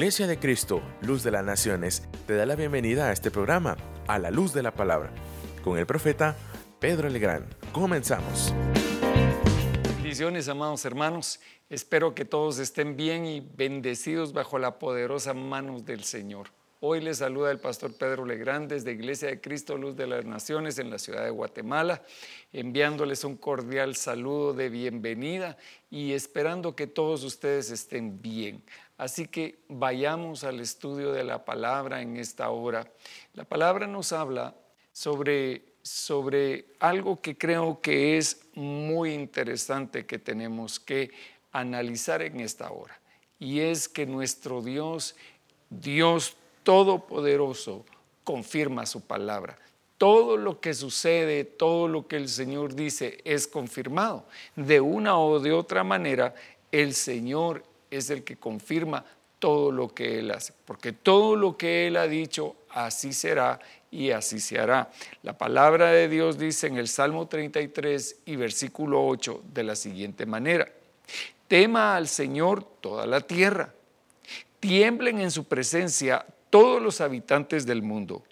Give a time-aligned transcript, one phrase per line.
[0.00, 3.76] Iglesia de Cristo, Luz de las Naciones, te da la bienvenida a este programa,
[4.06, 5.12] a la luz de la palabra,
[5.62, 6.38] con el profeta
[6.78, 7.46] Pedro Legrand.
[7.70, 8.54] Comenzamos.
[9.96, 11.38] Bendiciones, amados hermanos.
[11.68, 16.48] Espero que todos estén bien y bendecidos bajo la poderosa manos del Señor.
[16.82, 20.78] Hoy les saluda el pastor Pedro Legrand desde Iglesia de Cristo Luz de las Naciones
[20.78, 22.02] en la ciudad de Guatemala,
[22.54, 25.58] enviándoles un cordial saludo de bienvenida
[25.90, 28.62] y esperando que todos ustedes estén bien.
[29.00, 32.86] Así que vayamos al estudio de la palabra en esta hora.
[33.32, 34.54] La palabra nos habla
[34.92, 41.12] sobre, sobre algo que creo que es muy interesante que tenemos que
[41.50, 43.00] analizar en esta hora.
[43.38, 45.16] Y es que nuestro Dios,
[45.70, 47.86] Dios Todopoderoso
[48.22, 49.58] confirma su palabra.
[49.96, 54.26] Todo lo que sucede, todo lo que el Señor dice es confirmado.
[54.56, 56.34] De una o de otra manera,
[56.70, 59.04] el Señor es el que confirma
[59.38, 63.58] todo lo que Él hace, porque todo lo que Él ha dicho, así será
[63.90, 64.90] y así se hará.
[65.22, 70.26] La palabra de Dios dice en el Salmo 33 y versículo 8 de la siguiente
[70.26, 70.68] manera,
[71.48, 73.72] tema al Señor toda la tierra,
[74.60, 78.22] tiemblen en su presencia todos los habitantes del mundo,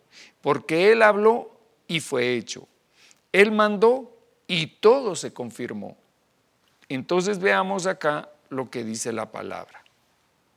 [0.41, 1.51] porque Él habló
[1.87, 2.69] y fue hecho.
[3.33, 4.15] Él mandó
[4.47, 5.97] y todo se confirmó.
[6.89, 9.83] Entonces veamos acá lo que dice la palabra.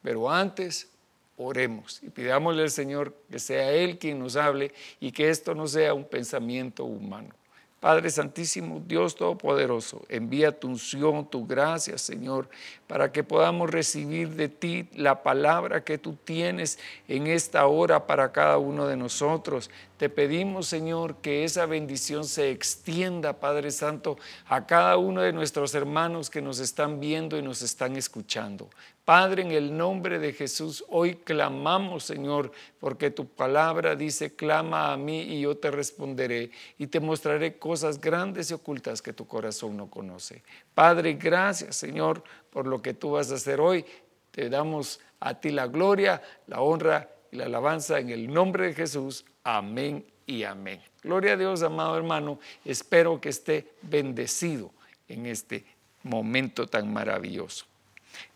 [0.02, 0.90] Pero antes,
[1.38, 5.68] oremos y pidámosle al Señor que sea Él quien nos hable y que esto no
[5.68, 7.34] sea un pensamiento humano.
[7.82, 12.48] Padre Santísimo, Dios Todopoderoso, envía tu unción, tu gracia, Señor,
[12.86, 18.32] para que podamos recibir de ti la palabra que tú tienes en esta hora para
[18.32, 19.72] cada uno de nosotros.
[19.98, 24.16] Te pedimos, Señor, que esa bendición se extienda, Padre Santo,
[24.48, 28.70] a cada uno de nuestros hermanos que nos están viendo y nos están escuchando.
[29.06, 34.98] Padre, en el nombre de Jesús, hoy clamamos, Señor, porque tu palabra dice, clama a
[34.98, 39.76] mí y yo te responderé y te mostraré cosas grandes y ocultas que tu corazón
[39.76, 40.44] no conoce.
[40.76, 43.84] Padre, gracias, Señor, por lo que tú vas a hacer hoy.
[44.30, 48.74] Te damos a ti la gloria, la honra y la alabanza en el nombre de
[48.76, 49.26] Jesús.
[49.44, 50.80] Amén y amén.
[51.02, 52.40] Gloria a Dios, amado hermano.
[52.64, 54.72] Espero que esté bendecido
[55.08, 55.66] en este
[56.04, 57.71] momento tan maravilloso.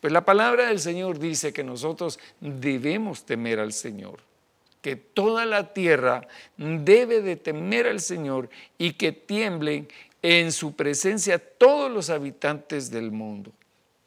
[0.02, 4.20] Pues la palabra del Señor dice que nosotros debemos temer al Señor,
[4.82, 9.88] que toda la tierra debe de temer al Señor y que tiemblen
[10.22, 13.52] en su presencia todos los habitantes del mundo.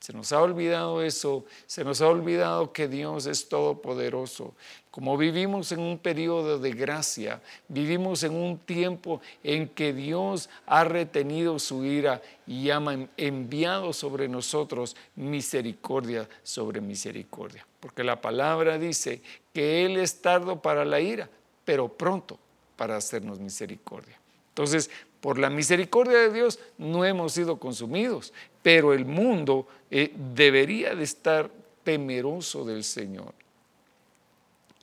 [0.00, 4.54] Se nos ha olvidado eso, se nos ha olvidado que Dios es todopoderoso.
[4.98, 10.82] Como vivimos en un periodo de gracia, vivimos en un tiempo en que Dios ha
[10.82, 12.82] retenido su ira y ha
[13.16, 17.64] enviado sobre nosotros misericordia sobre misericordia.
[17.78, 19.22] Porque la palabra dice
[19.52, 21.30] que Él es tardo para la ira,
[21.64, 22.36] pero pronto
[22.74, 24.18] para hacernos misericordia.
[24.48, 28.32] Entonces, por la misericordia de Dios no hemos sido consumidos,
[28.64, 31.52] pero el mundo eh, debería de estar
[31.84, 33.32] temeroso del Señor.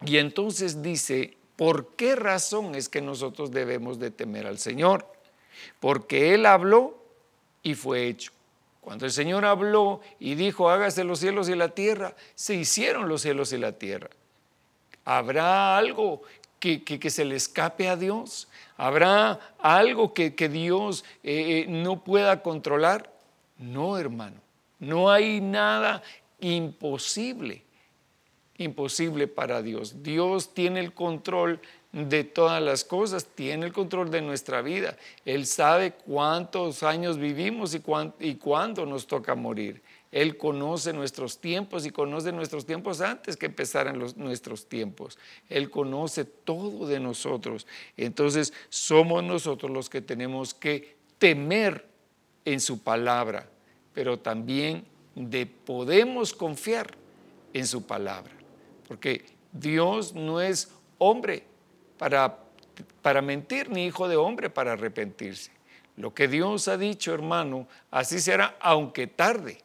[0.04, 5.08] Y entonces dice, ¿por qué razón es que nosotros debemos de temer al Señor?
[5.80, 6.98] Porque Él habló
[7.64, 8.32] y fue hecho.
[8.82, 13.22] Cuando el Señor habló y dijo, hágase los cielos y la tierra, se hicieron los
[13.22, 14.10] cielos y la tierra.
[15.04, 16.22] ¿Habrá algo
[16.60, 18.48] que, se le escape a Dios?
[18.78, 23.12] ¿Habrá algo que, Dios eh, eh, no pueda controlar?
[23.58, 24.40] No, hermano.
[24.78, 26.04] No hay nada
[26.40, 27.64] imposible,
[28.58, 30.04] imposible para Dios.
[30.04, 31.60] Dios tiene el control
[31.92, 34.98] de todas las cosas, tiene el control de nuestra vida.
[35.24, 37.74] Él sabe cuántos años vivimos
[38.20, 39.82] y, cuándo nos toca morir.
[40.12, 45.18] Él conoce nuestros tiempos y conoce nuestros tiempos antes que empezaran nuestros tiempos.
[45.50, 47.66] Él conoce todo de nosotros.
[47.98, 51.86] Entonces somos nosotros los que tenemos que temer
[52.44, 53.50] en su palabra,
[53.94, 56.94] pero también de podemos confiar
[57.54, 58.35] en su palabra.
[58.88, 61.44] Porque Dios no es hombre
[61.98, 62.40] para,
[63.02, 65.52] para mentir, ni hijo de hombre para arrepentirse.
[65.98, 69.60] Lo que Dios ha dicho, hermano, así será, aunque tarde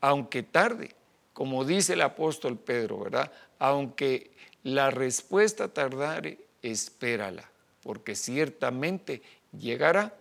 [0.00, 0.94] aunque tarde,
[1.32, 3.30] como dice el apóstol Pedro, ¿verdad?
[3.58, 4.30] Aunque
[4.62, 7.48] la respuesta tardare, espérala,
[7.82, 9.22] porque ciertamente
[9.56, 10.14] llegará.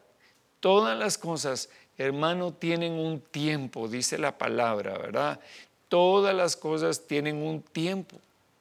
[0.59, 5.39] Todas las cosas, hermano, tienen un tiempo, dice la palabra, ¿verdad?
[5.87, 8.17] Todas las cosas tienen un tiempo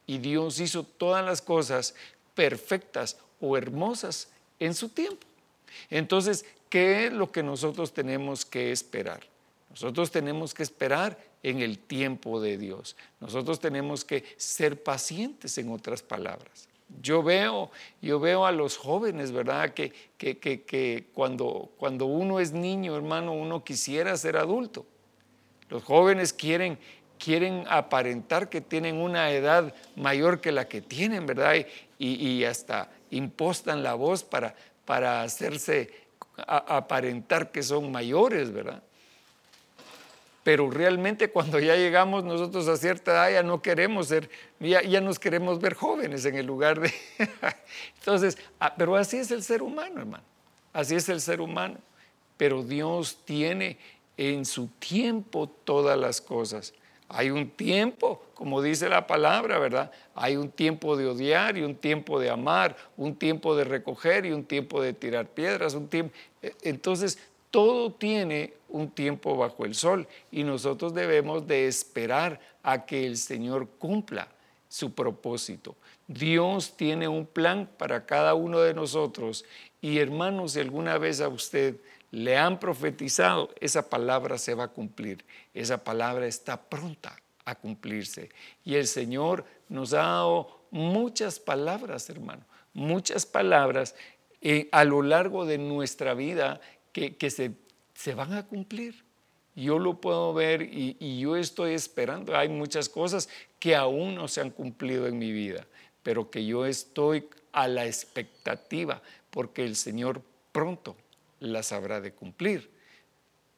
[0.09, 1.95] y Dios hizo todas las cosas
[2.35, 4.29] perfectas o hermosas
[4.59, 5.25] en su tiempo.
[5.91, 9.21] Entonces, ¿qué es lo que nosotros tenemos que esperar?
[9.71, 12.97] Nosotros tenemos que esperar en el tiempo de Dios.
[13.21, 16.69] Nosotros tenemos que ser pacientes en otras palabras.
[17.03, 17.71] Yo veo,
[18.01, 19.75] yo veo a los jóvenes, ¿verdad?
[19.75, 24.87] Que, que, que, cuando, cuando uno es niño, hermano, uno quisiera ser adulto.
[25.69, 26.79] Los jóvenes quieren,
[27.19, 31.55] quieren aparentar que tienen una edad mayor que la que tienen, ¿verdad?
[31.99, 34.55] Y, hasta impostan la voz para,
[34.85, 35.91] para hacerse
[36.37, 38.83] aparentar que son mayores, ¿verdad?
[40.49, 44.99] pero realmente cuando ya llegamos nosotros a cierta edad ya no queremos ser, ya, ya
[45.03, 46.91] nos queremos ver jóvenes en el lugar de...
[47.99, 50.25] Entonces, ah, pero así es el ser humano, hermano,
[50.73, 51.77] así es el ser humano,
[52.39, 53.77] pero Dios tiene
[54.17, 56.73] en su tiempo todas las cosas.
[57.09, 59.91] Hay un tiempo, como dice la palabra, ¿verdad?
[60.15, 64.33] Hay un tiempo de odiar y un tiempo de amar, un tiempo de recoger y
[64.33, 66.15] un tiempo de tirar piedras, un tiempo.
[66.43, 67.19] E, entonces,
[67.51, 73.17] todo tiene un tiempo bajo el sol y nosotros debemos de esperar a que el
[73.17, 74.29] Señor cumpla
[74.69, 75.75] su propósito.
[76.07, 79.47] Dios tiene un plan para cada uno de nosotros
[79.81, 81.77] y hermanos, si alguna vez a usted
[82.11, 88.31] le han profetizado, esa palabra se va a cumplir, esa palabra está pronta a cumplirse.
[88.65, 93.95] Y el Señor nos ha dado muchas palabras, hermano, muchas palabras
[94.41, 96.61] eh, a lo largo de nuestra vida
[96.93, 99.05] que, se, van a cumplir.
[99.55, 102.37] Yo lo puedo ver y yo estoy esperando.
[102.37, 103.29] Hay muchas cosas
[103.59, 105.67] que aún no se han cumplido en mi vida,
[106.03, 110.23] pero que yo estoy a la expectativa porque el Señor
[110.53, 110.97] pronto
[111.41, 112.71] las habrá de cumplir.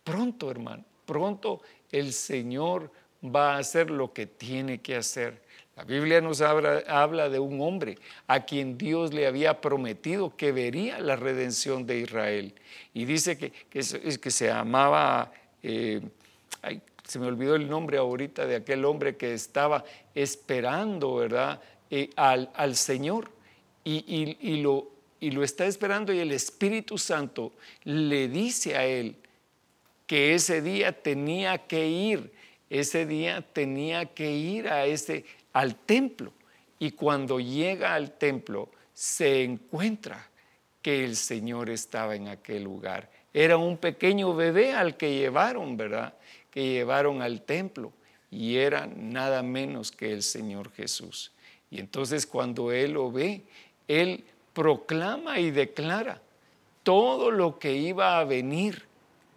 [0.04, 2.90] Pronto, hermano, pronto el Señor
[3.24, 5.42] va a hacer lo que tiene que hacer.
[5.76, 7.96] La Biblia nos habla, de un hombre
[8.26, 12.54] a quien Dios le había prometido que vería la redención de Israel.
[12.92, 16.02] Y dice que, que, que se llamaba, eh,
[17.04, 19.84] se me olvidó el nombre ahorita de aquel hombre que estaba
[20.14, 21.60] esperando, ¿verdad?
[21.90, 23.30] Eh, al, al, Señor.
[23.82, 24.90] Y, y, lo,
[25.20, 27.52] y lo está esperando y el Espíritu Santo
[27.84, 29.16] le dice a él
[30.06, 32.32] que ese día tenía que ir,
[32.68, 36.32] ese día tenía que ir a ese al templo
[36.78, 40.28] y cuando llega al templo se encuentra
[40.82, 43.10] que el Señor estaba en aquel lugar.
[43.32, 46.14] Era un pequeño bebé al que llevaron, ¿verdad?
[46.50, 47.92] Que llevaron al templo
[48.30, 51.32] y era nada menos que el Señor Jesús.
[51.70, 53.42] Y entonces cuando Él lo ve,
[53.86, 56.20] Él proclama y declara
[56.82, 58.84] todo lo que iba a venir,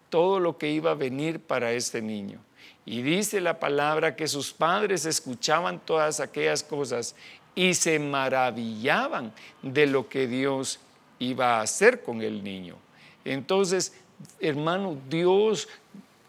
[0.10, 2.40] todo lo que iba a venir para este niño.
[2.86, 7.16] Y dice la palabra que sus padres escuchaban todas aquellas cosas
[7.56, 9.32] y se maravillaban
[9.62, 10.80] de lo que Dios
[11.20, 12.76] iba a hacer con el niño.
[13.24, 13.94] Entonces,
[14.40, 15.70] hermano, Dios,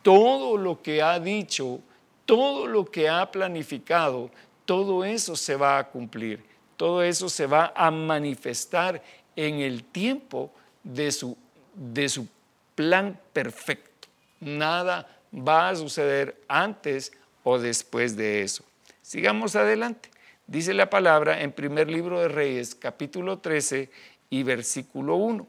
[0.02, 1.80] todo lo que ha dicho,
[2.24, 4.30] todo lo que ha planificado,
[4.64, 6.42] todo eso se va a cumplir,
[6.76, 9.02] todo eso se va a manifestar
[9.36, 10.50] en el tiempo
[10.82, 11.36] de su,
[11.74, 12.28] de su
[12.74, 14.08] plan perfecto.
[14.40, 17.12] Nada va a suceder antes
[17.42, 18.64] o después de eso.
[19.02, 20.10] Sigamos adelante.
[20.46, 23.90] Dice la palabra en primer libro de Reyes, capítulo 13
[24.30, 25.46] y versículo 1.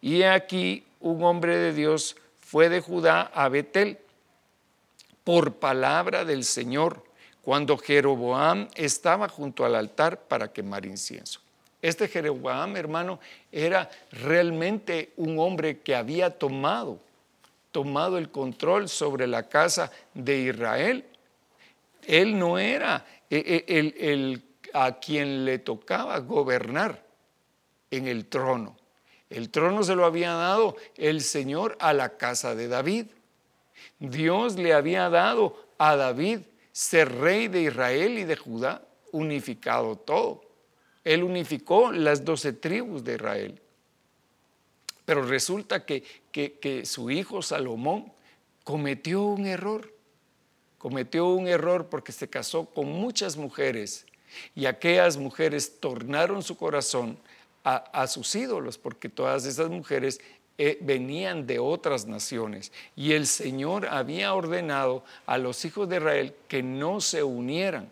[0.00, 3.98] Y aquí un hombre de Dios fue de Judá a Betel
[5.24, 7.04] por palabra del Señor
[7.42, 11.40] cuando Jeroboam estaba junto al altar para quemar incienso.
[11.82, 13.20] Este Jeroboam, hermano,
[13.50, 16.98] era realmente un hombre que había tomado
[17.70, 21.04] tomado el control sobre la casa de Israel.
[22.06, 24.42] Él no era e, e, el,
[24.72, 27.02] a quien le tocaba gobernar
[27.90, 28.76] en el trono.
[29.28, 33.06] El trono se lo había dado el Señor a la casa de David.
[33.98, 36.40] Dios le había dado a David
[36.72, 40.42] ser rey de Israel y de Judá, unificado todo.
[41.04, 43.60] Él unificó las doce tribus de Israel.
[45.04, 48.12] Pero resulta que, que, su hijo Salomón
[48.64, 49.92] cometió un error.
[50.78, 54.06] Cometió un error porque se casó con muchas mujeres
[54.54, 57.18] y aquellas mujeres tornaron su corazón
[57.64, 60.20] a, sus ídolos porque todas esas mujeres
[60.62, 66.34] eh, venían de otras naciones y el Señor había ordenado a los hijos de Israel
[66.48, 67.90] que no se unieran,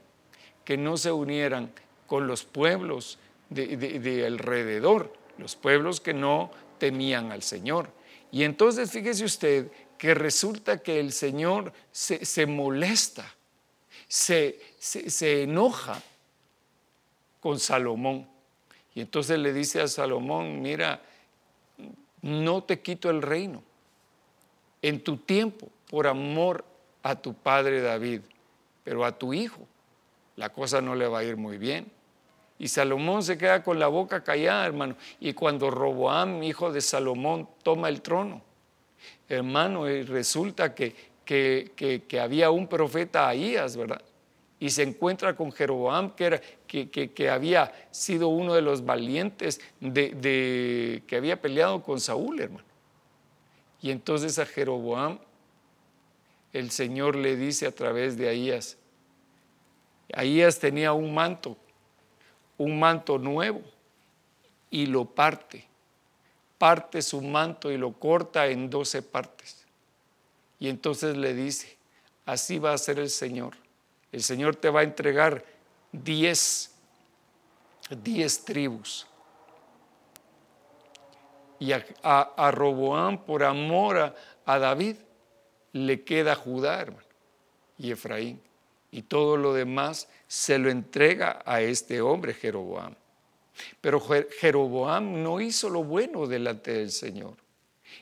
[0.67, 1.73] que no se unieran
[2.07, 7.89] con los pueblos de alrededor, los pueblos que no temían al Señor.
[8.31, 13.35] Y entonces fíjese usted que resulta que el Señor se, molesta,
[14.07, 16.03] se, se enoja
[17.41, 18.29] con Salomón.
[18.95, 21.01] Y entonces le dice a Salomón, mira,
[22.23, 23.63] no te quito el reino.
[24.83, 26.65] En tu tiempo, por amor
[27.03, 28.21] a tu padre David,
[28.85, 29.67] pero a tu hijo
[30.37, 31.91] la cosa no le va a ir muy bien.
[32.61, 34.97] Y Salomón se queda con la boca callada, hermano.
[35.21, 38.43] Y cuando Roboam, hijo de Salomón, toma el trono,
[39.29, 40.95] hermano, resulta que,
[41.25, 44.03] que, había un profeta Ahías, ¿verdad?
[44.61, 51.17] Y se encuentra con Jeroboam, que, que, había sido uno de los valientes de, que
[51.17, 52.67] había peleado con Saúl, hermano.
[53.81, 55.21] Y entonces a Jeroboam
[56.53, 58.77] el Señor le dice a través de Ahías,
[60.13, 61.57] Ahías tenía un manto
[62.59, 63.63] un manto nuevo
[64.69, 65.65] y lo parte.
[66.59, 69.65] Parte su manto y lo corta en doce partes.
[70.59, 71.79] Y entonces le dice,
[72.27, 73.55] así va a ser el Señor.
[74.13, 75.45] El Señor te va a entregar
[75.93, 76.71] diez,
[78.03, 79.07] diez tribus.
[81.61, 84.97] Y a, Roboán, por amor a, a David,
[85.73, 87.07] le queda Judá, hermano,
[87.77, 88.41] y Efraín
[88.91, 92.95] y todo lo demás se lo entrega a este hombre Jeroboam.
[93.81, 94.01] Pero
[94.41, 97.35] Jeroboam no hizo lo bueno delante del Señor.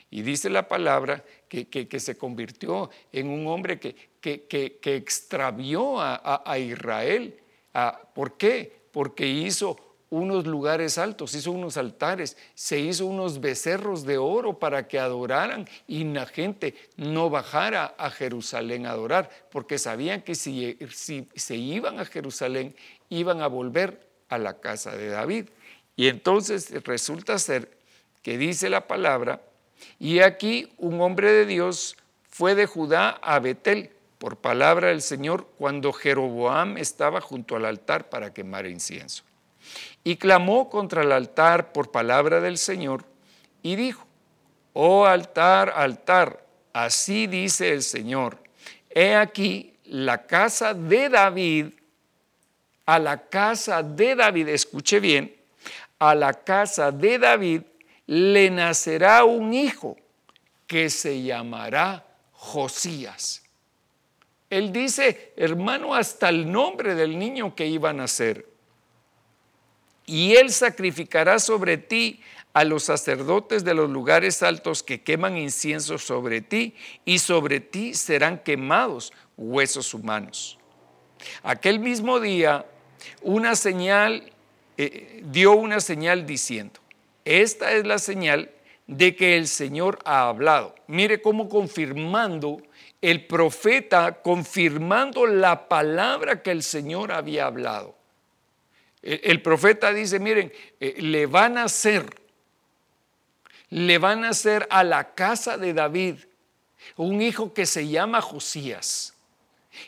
[0.09, 7.39] Y dice la palabra que, se convirtió en un hombre que, que extravió a, Israel.
[7.73, 8.81] Ah, ¿Por qué?
[8.91, 9.77] Porque hizo
[10.09, 15.67] unos lugares altos, hizo unos altares, se hizo unos becerros de oro para que adoraran
[15.87, 20.77] y la gente no bajara a Jerusalén a adorar, porque sabían que si
[21.35, 22.75] se iban a Jerusalén
[23.09, 25.49] iban a volver a la casa de David.
[25.95, 27.77] Y entonces resulta ser
[28.21, 29.41] que dice la palabra,
[29.99, 31.97] y aquí un hombre de Dios
[32.29, 38.09] fue de Judá a Betel por palabra del Señor cuando Jeroboam estaba junto al altar
[38.09, 39.23] para quemar incienso.
[40.03, 43.05] Y clamó contra el altar por palabra del Señor
[43.61, 44.05] y dijo,
[44.73, 48.37] oh altar, altar, así dice el Señor,
[48.89, 51.67] he aquí la casa de David,
[52.85, 55.35] a la casa de David, escuche bien,
[55.99, 57.61] a la casa de David
[58.07, 59.97] le nacerá un hijo
[60.65, 63.43] que se llamará Josías.
[64.49, 68.47] Él dice, hermano, hasta el nombre del niño que iba a nacer
[70.07, 72.21] y él sacrificará sobre ti
[72.53, 76.73] a los sacerdotes de los lugares altos que queman incienso sobre ti,
[77.05, 80.57] y sobre ti serán quemados huesos humanos.
[81.43, 82.65] Aquel mismo día,
[83.21, 84.31] una señal,
[84.77, 86.79] eh, dio una señal diciendo,
[87.27, 88.49] esta es la señal
[88.87, 90.73] de que el Señor ha hablado.
[90.87, 92.61] Mire cómo confirmando
[93.01, 97.95] el profeta, confirmando la palabra que el Señor había hablado.
[99.01, 102.05] El profeta dice, miren, eh, le van a hacer,
[103.69, 106.15] le van a hacer a la casa de David
[106.95, 109.13] un hijo que se llama Josías.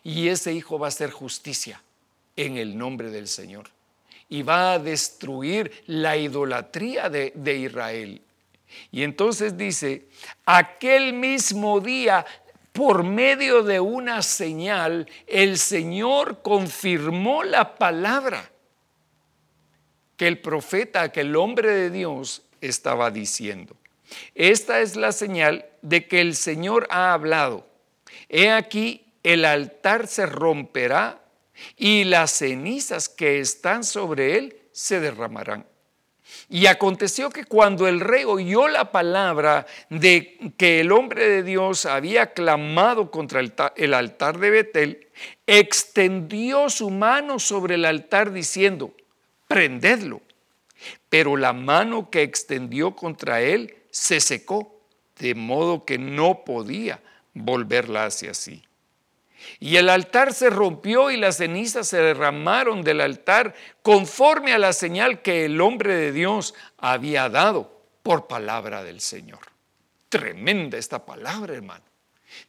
[0.04, 1.82] Y ese hijo va a hacer justicia
[2.36, 3.70] en el nombre del Señor.
[4.30, 8.22] Y va a destruir la idolatría de, Israel.
[8.92, 10.06] Y entonces dice,
[10.46, 12.26] aquel mismo día
[12.72, 18.52] por medio de una señal, el Señor confirmó la palabra
[20.16, 23.76] que el profeta, que el hombre de Dios estaba diciendo.
[24.36, 27.66] Esta es la señal de que el Señor ha hablado.
[28.28, 31.22] He aquí, el altar se romperá
[31.78, 35.66] y las cenizas que están sobre él se derramarán.
[36.48, 41.86] Y aconteció que cuando el rey oyó la palabra de que el hombre de Dios
[41.86, 43.42] había clamado contra
[43.76, 45.08] el altar de Betel,
[45.48, 48.94] extendió su mano sobre el altar diciendo,
[49.48, 50.22] prendedlo.
[51.10, 54.82] Pero la mano que extendió contra él se secó,
[55.18, 57.02] de modo que no podía
[57.34, 58.64] volverla hacia sí.
[59.60, 64.74] Y el altar se rompió y las cenizas se derramaron del altar conforme a la
[64.74, 69.40] señal que el hombre de Dios había dado por palabra del Señor.
[70.10, 71.84] Tremenda esta palabra, hermano.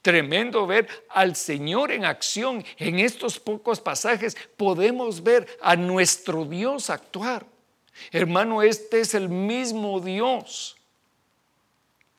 [0.03, 2.65] Tremendo ver al Señor en acción.
[2.79, 7.47] En estos pocos pasajes podemos ver a nuestro Dios actuar.
[8.13, 10.77] Hermano, este es el mismo Dios.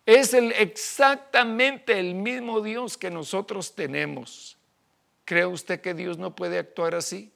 [0.05, 4.57] Es el, exactamente el mismo Dios que nosotros tenemos.
[5.31, 7.31] ¿Cree usted que Dios no puede actuar así?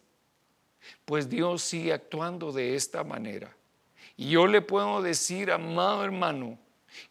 [1.05, 3.55] Pues Dios sigue actuando de esta manera.
[4.17, 6.59] Y yo le puedo decir, amado hermano,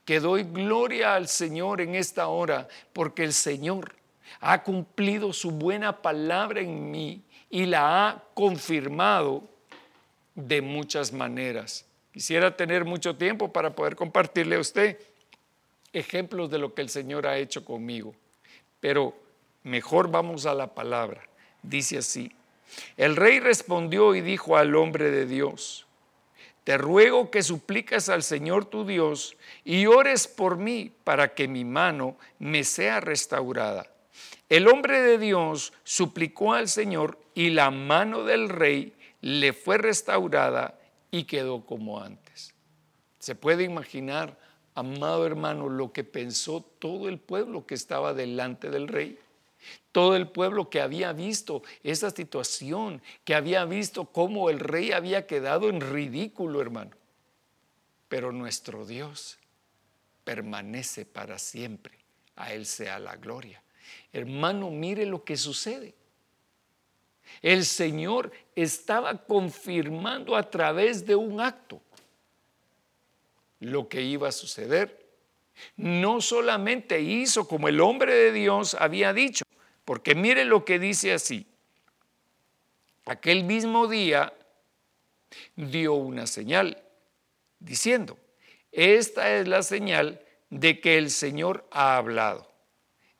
[0.04, 3.94] que doy gloria al Señor en esta hora, porque el Señor
[4.40, 9.42] ha cumplido su buena palabra en mí y la ha confirmado
[10.34, 11.86] de muchas maneras.
[12.12, 14.98] Quisiera tener mucho tiempo para poder compartirle a usted
[15.94, 18.14] ejemplos de lo que el Señor ha hecho conmigo,
[18.80, 19.23] pero
[19.64, 21.22] mejor vamos a la palabra.
[21.62, 22.30] Dice así,
[22.96, 25.86] el rey respondió y dijo al hombre de Dios,
[26.64, 31.64] te ruego que suplicas al Señor tu Dios y ores por mí para que mi
[31.64, 33.86] mano me sea restaurada.
[34.48, 40.78] El hombre de Dios suplicó al Señor y la mano del rey le fue restaurada
[41.10, 42.54] y quedó como antes.
[43.18, 44.38] Se puede imaginar,
[44.74, 49.18] amado hermano, lo que pensó todo el pueblo que estaba delante del rey.
[49.94, 55.28] Todo el pueblo que había visto esa situación, que había visto cómo el rey había
[55.28, 56.96] quedado en ridículo, hermano.
[58.08, 59.38] Pero nuestro Dios
[60.24, 61.96] permanece para siempre.
[62.34, 63.62] A Él sea la gloria.
[64.12, 65.94] Hermano, mire lo que sucede.
[67.40, 71.80] El Señor estaba confirmando a través de un acto
[73.60, 75.06] lo que iba a suceder.
[75.76, 79.43] No solamente hizo como el hombre de Dios había dicho,
[79.84, 81.46] porque mire lo que dice así.
[83.06, 84.32] Aquel mismo día
[85.56, 86.82] dio una señal,
[87.58, 88.18] diciendo,
[88.72, 92.50] esta es la señal de que el Señor ha hablado.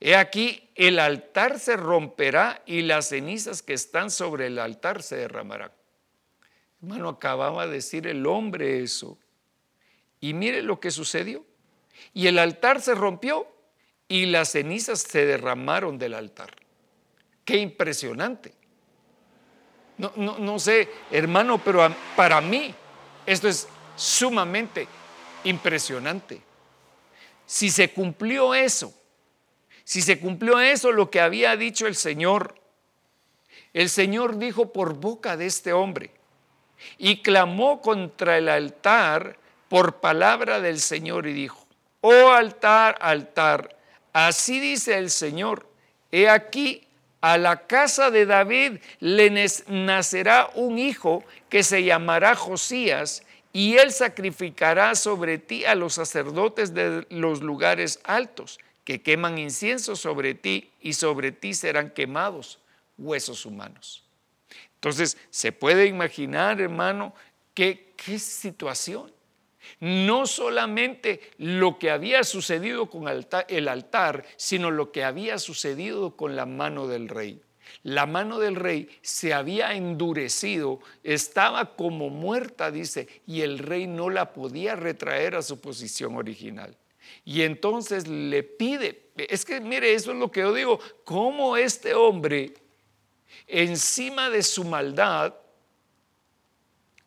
[0.01, 5.17] He aquí, el altar se romperá y las cenizas que están sobre el altar se
[5.17, 5.73] derramarán.
[6.83, 9.19] Hermano, acababa de decir el hombre eso.
[10.21, 11.45] Y mire lo que sucedió.
[12.13, 13.54] Y el altar se rompió
[14.09, 16.55] y las cenizas se derramaron del altar.
[17.45, 18.53] Qué impresionante.
[19.97, 22.75] No, no, sé, hermano, pero para mí
[23.27, 24.89] esto es sumamente
[25.45, 26.41] impresionante.
[27.47, 28.93] Si se cumplió eso,
[29.85, 32.57] si se cumplió eso, lo que había dicho el Señor,
[33.73, 36.11] el Señor dijo por boca de este hombre
[36.99, 41.67] y clamó contra el altar por palabra del Señor y dijo,
[42.01, 43.77] oh altar, altar,
[44.15, 45.69] Así dice el Señor,
[46.11, 46.87] he aquí,
[47.21, 49.31] a la casa de David le
[49.67, 56.75] nacerá un hijo que se llamará Josías, y él sacrificará sobre ti a los sacerdotes
[56.75, 62.61] de los lugares altos, que queman incienso sobre ti, y sobre ti serán quemados
[62.99, 64.05] huesos humanos.
[64.75, 67.15] Entonces, se puede imaginar, hermano,
[67.55, 69.11] qué, situación
[69.81, 76.37] no solamente lo que había sucedido con el altar, sino lo que había sucedido con
[76.37, 77.41] la mano del rey.
[77.83, 84.11] La mano del rey se había endurecido, estaba como muerta, dice, y el rey no
[84.11, 86.77] la podía retraer a su posición original.
[87.25, 91.95] Y entonces le pide, es que mire, eso es lo que yo digo, cómo este
[91.95, 92.55] hombre,
[93.47, 95.35] encima de su maldad,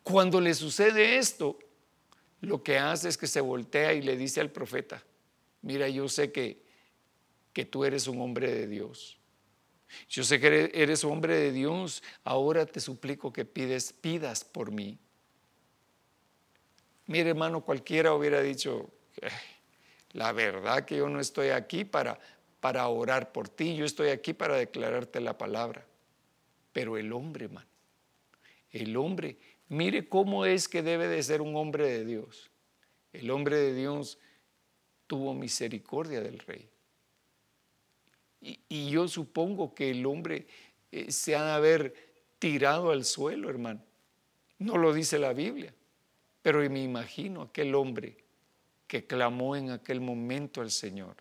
[0.02, 1.58] cuando le sucede esto,
[2.40, 5.02] lo que hace es que se voltea y le dice al profeta,
[5.62, 6.62] mira, yo sé que,
[7.52, 9.18] que tú eres un hombre de Dios.
[10.08, 14.98] Yo sé que eres hombre de Dios, ahora te suplico que pides, pidas por mí.
[17.06, 18.90] Mire, hermano, cualquiera hubiera dicho,
[20.12, 22.20] la verdad que yo no estoy aquí para,
[22.60, 25.86] para orar por ti, yo estoy aquí para declararte la palabra.
[26.72, 27.66] Pero el hombre, hermano,
[28.70, 32.50] el hombre Mire cómo es que debe de ser un hombre de Dios.
[33.12, 34.18] El hombre de Dios
[35.06, 36.68] tuvo misericordia del rey.
[38.40, 40.46] Y, yo supongo que el hombre
[40.92, 41.94] eh, se ha de haber
[42.38, 43.82] tirado al suelo, hermano.
[44.58, 45.74] No lo dice la Biblia,
[46.40, 48.16] pero me imagino aquel hombre
[48.86, 51.16] que clamó en aquel momento al Señor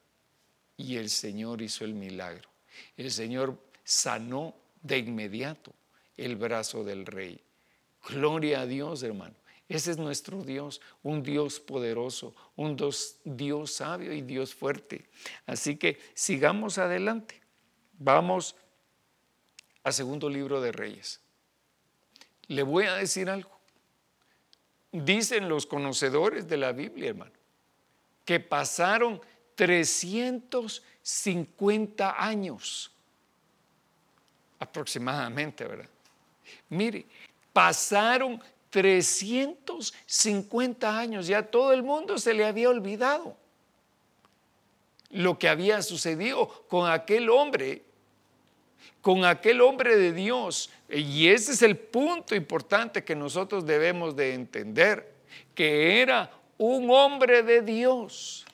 [0.78, 2.50] y el Señor hizo el milagro.
[2.96, 5.74] El Señor sanó de inmediato
[6.16, 7.40] el brazo del rey.
[8.10, 9.36] Gloria a Dios, hermano.
[9.70, 12.78] Ese es nuestro Dios, un Dios poderoso, un
[13.26, 15.10] Dios, sabio y Dios fuerte.
[15.46, 17.42] Así que sigamos adelante.
[18.00, 18.56] Vamos
[19.84, 21.20] al segundo libro de Reyes.
[22.48, 23.60] Le voy a decir algo.
[24.94, 27.34] Dicen los conocedores de la Biblia, hermano,
[28.24, 29.20] que pasaron
[29.56, 32.90] 350 años
[34.60, 35.90] aproximadamente, ¿verdad?
[36.70, 37.06] Mire,
[37.58, 38.40] Pasaron
[38.70, 43.36] 350 años, ya todo el mundo se le había olvidado
[45.10, 47.82] lo que había sucedido con aquel hombre,
[49.02, 50.70] con aquel hombre de Dios.
[50.88, 55.16] Y ese es el punto importante que nosotros debemos de entender,
[55.56, 58.46] que era un hombre de Dios.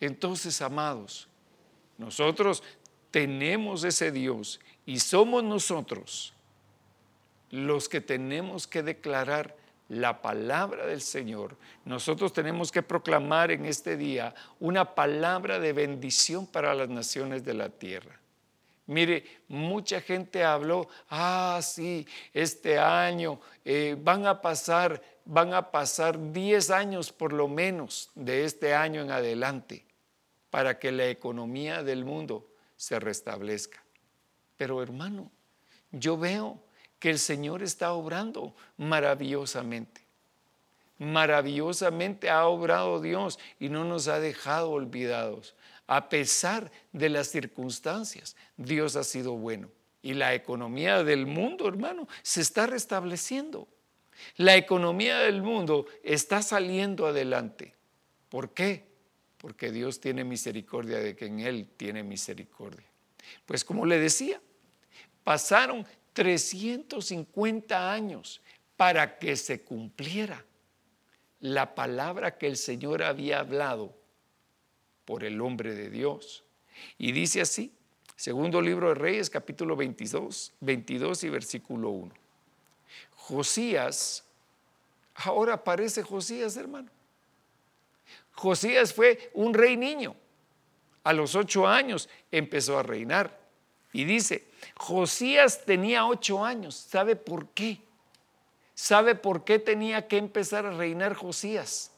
[0.00, 1.28] Entonces, amados,
[1.96, 2.62] nosotros
[3.10, 6.33] tenemos ese Dios y somos nosotros
[7.54, 9.56] los que tenemos que declarar
[9.88, 11.56] la palabra del Señor.
[11.84, 17.54] Nosotros tenemos que proclamar en este día una palabra de bendición para las naciones de
[17.54, 18.18] la tierra.
[18.86, 26.32] Mire, mucha gente habló, ah, sí, este año eh, van a pasar, van a pasar
[26.32, 29.86] 10 años por lo menos de este año en adelante
[30.50, 33.82] para que la economía del mundo se restablezca.
[34.56, 35.30] Pero hermano,
[35.92, 36.60] yo veo
[37.04, 40.00] que el Señor está obrando maravillosamente.
[40.96, 45.54] Maravillosamente ha obrado Dios y no nos ha dejado olvidados.
[45.86, 49.68] A pesar de las circunstancias, Dios ha sido bueno.
[50.00, 53.68] Y la economía del mundo, hermano, se está restableciendo.
[54.38, 57.74] La economía del mundo está saliendo adelante.
[58.30, 58.82] ¿Por qué?
[59.36, 62.86] Porque Dios tiene misericordia de quien Él tiene misericordia.
[63.44, 64.40] Pues como le decía,
[65.22, 68.40] pasaron 350 años
[68.76, 70.44] para que se cumpliera
[71.40, 73.94] la palabra que el Señor había hablado
[75.04, 76.44] por el hombre de Dios.
[76.96, 77.72] Y dice así,
[78.16, 82.14] segundo libro de Reyes, capítulo 22, 22 y versículo 1.
[83.14, 84.24] Josías,
[85.14, 86.90] ahora aparece Josías, hermano.
[88.32, 90.16] Josías fue un rey niño.
[91.02, 93.43] A los ocho años empezó a reinar.
[93.94, 94.44] Y dice,
[94.76, 96.74] Josías tenía ocho años.
[96.74, 97.78] ¿Sabe por qué?
[98.74, 101.92] ¿Sabe por qué tenía que empezar a reinar Josías?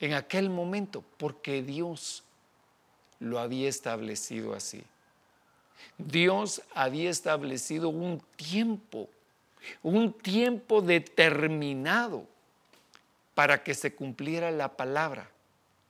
[0.00, 2.24] En aquel momento, porque Dios
[3.18, 4.82] lo había establecido así.
[5.98, 9.06] Dios había establecido un tiempo,
[9.82, 12.26] un tiempo determinado
[13.34, 15.30] para que se cumpliera la palabra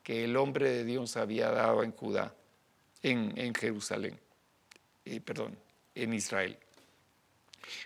[0.03, 2.35] que el hombre de Dios había dado en Judá
[3.02, 4.18] en, Jerusalén,
[5.04, 5.56] eh, perdón,
[5.94, 6.58] en Israel.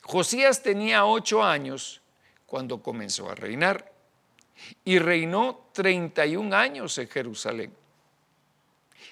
[0.02, 2.00] Josías tenía ocho años
[2.46, 3.92] cuando comenzó a reinar
[4.84, 7.74] y reinó 31 años en Jerusalén.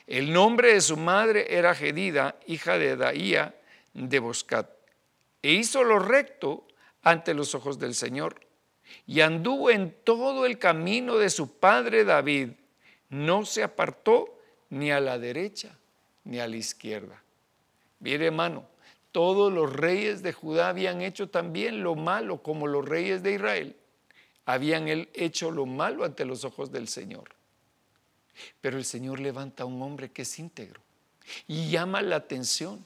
[0.07, 3.55] El nombre de su madre era Gedida, hija de Daía
[3.95, 4.71] de Boscat,
[5.43, 6.67] e hizo lo recto
[7.03, 8.41] ante los ojos del Señor
[9.07, 12.51] y anduvo en todo el camino de su padre David,
[13.09, 14.39] no se apartó
[14.71, 15.79] ni a la derecha
[16.25, 17.23] ni a la izquierda.
[18.01, 18.65] Mire, hermano,
[19.13, 23.77] todos los reyes de Judá habían hecho también lo malo, como los reyes de Israel
[24.45, 27.31] habían hecho lo malo ante los ojos del Señor.
[28.61, 30.81] Pero el Señor levanta a un hombre que es íntegro
[31.47, 32.85] y llama la atención.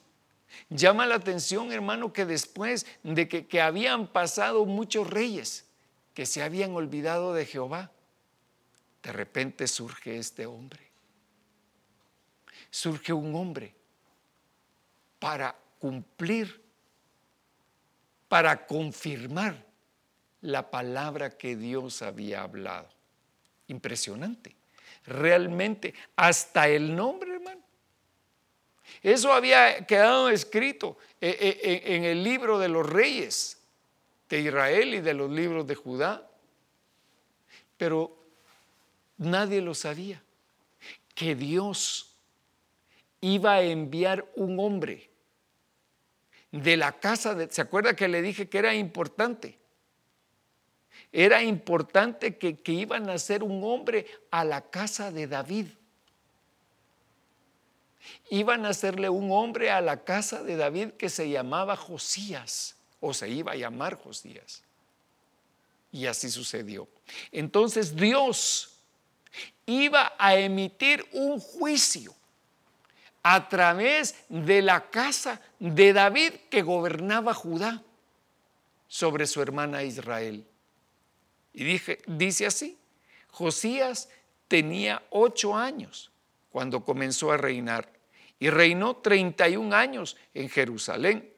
[0.70, 5.66] Llama la atención, hermano, que después de que, que habían pasado muchos reyes
[6.14, 7.90] que se habían olvidado de Jehová,
[9.03, 10.86] de repente surge este hombre
[12.77, 13.75] surge un hombre
[15.19, 16.62] para cumplir,
[18.29, 19.65] para confirmar
[20.43, 22.91] la palabra que Dios había hablado.
[23.69, 24.55] Impresionante.
[25.07, 27.62] Realmente, hasta el nombre, hermano.
[29.03, 33.59] Eso había quedado escrito eh, eh, eh, en el libro de los reyes
[34.29, 36.29] de Israel y de los libros de Judá.
[37.79, 38.15] Pero
[39.17, 40.23] nadie lo sabía.
[41.15, 42.15] Que Dios
[43.20, 45.11] iba a enviar un hombre
[46.52, 47.50] de la casa de...
[47.50, 49.59] ¿Se acuerda que le dije que era importante?
[51.12, 55.66] Era importante que, iban a ser un hombre a la casa de David.
[58.31, 63.12] Iban a hacerle un hombre a la casa de David que se llamaba Josías, o
[63.12, 64.62] se iba a llamar Josías.
[65.92, 66.88] Y así sucedió.
[67.33, 68.83] Entonces Dios
[69.64, 72.15] iba a emitir un juicio
[73.29, 77.83] a través de la casa de David que gobernaba Judá
[78.87, 80.47] sobre su hermana Israel.
[81.53, 82.79] Y dice así,
[83.27, 84.09] Josías
[84.47, 86.12] tenía ocho años
[86.51, 87.91] cuando comenzó a reinar
[88.39, 91.29] y reinó 31 años en Jerusalén.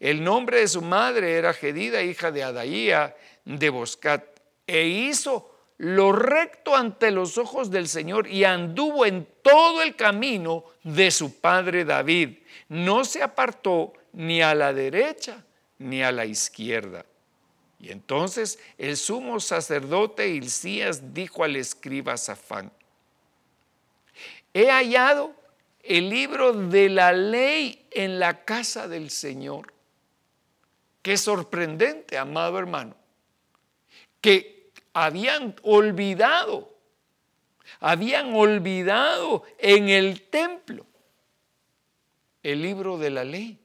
[0.00, 3.16] El nombre de su madre era Gedida, hija de Adaía
[3.46, 9.82] de Boscat, e hizo lo recto ante los ojos del Señor y anduvo en todo
[9.82, 12.38] el camino de su padre David.
[12.68, 15.44] No se apartó ni a la derecha
[15.78, 17.04] ni a la izquierda.
[17.80, 22.70] Y entonces el sumo sacerdote Hilcías dijo al escriba Safán,
[24.54, 25.34] he hallado
[25.82, 29.72] el libro de la ley en la casa del Señor.
[31.02, 32.94] Qué sorprendente, amado hermano,
[34.20, 34.61] que
[34.92, 36.74] habían olvidado,
[37.80, 40.86] habían olvidado en el templo
[42.42, 43.58] el libro de la ley.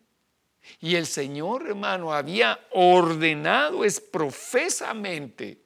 [0.79, 5.61] Y el Señor, hermano, había ordenado es profesamente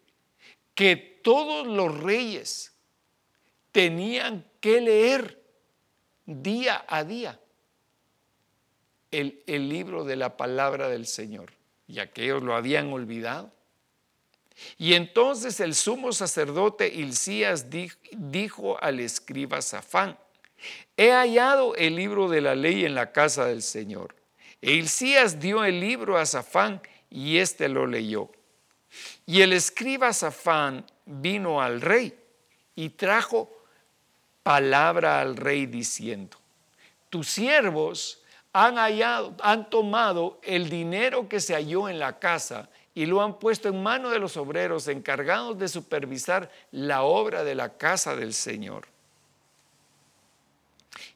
[0.76, 2.74] que todos los reyes
[3.72, 5.42] tenían que leer
[6.26, 7.40] día a día
[9.10, 11.54] el, el libro de la palabra del Señor.
[11.88, 13.52] Y aquellos lo habían olvidado.
[14.78, 17.68] Y entonces el sumo sacerdote Hilcías
[18.12, 20.18] dijo al escriba Safán,
[20.98, 24.16] he hallado el libro de la ley en la casa del Señor.
[24.62, 28.32] E Hilcías dio el libro a Safán y éste lo leyó.
[29.26, 32.18] Y el escriba Safán vino al rey
[32.76, 33.50] y trajo
[34.44, 36.38] palabra al rey diciendo,
[37.10, 38.22] tus siervos
[38.54, 43.40] han hallado, han tomado el dinero que se halló en la casa y lo han
[43.40, 48.34] puesto en mano de los obreros encargados de supervisar la obra de la casa del
[48.34, 48.88] Señor.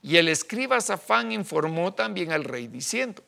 [0.01, 3.23] Y el escriba Safán informó también al rey diciendo,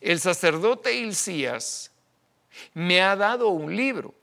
[0.00, 1.90] el sacerdote Hilcías
[2.74, 4.14] me ha dado un libro.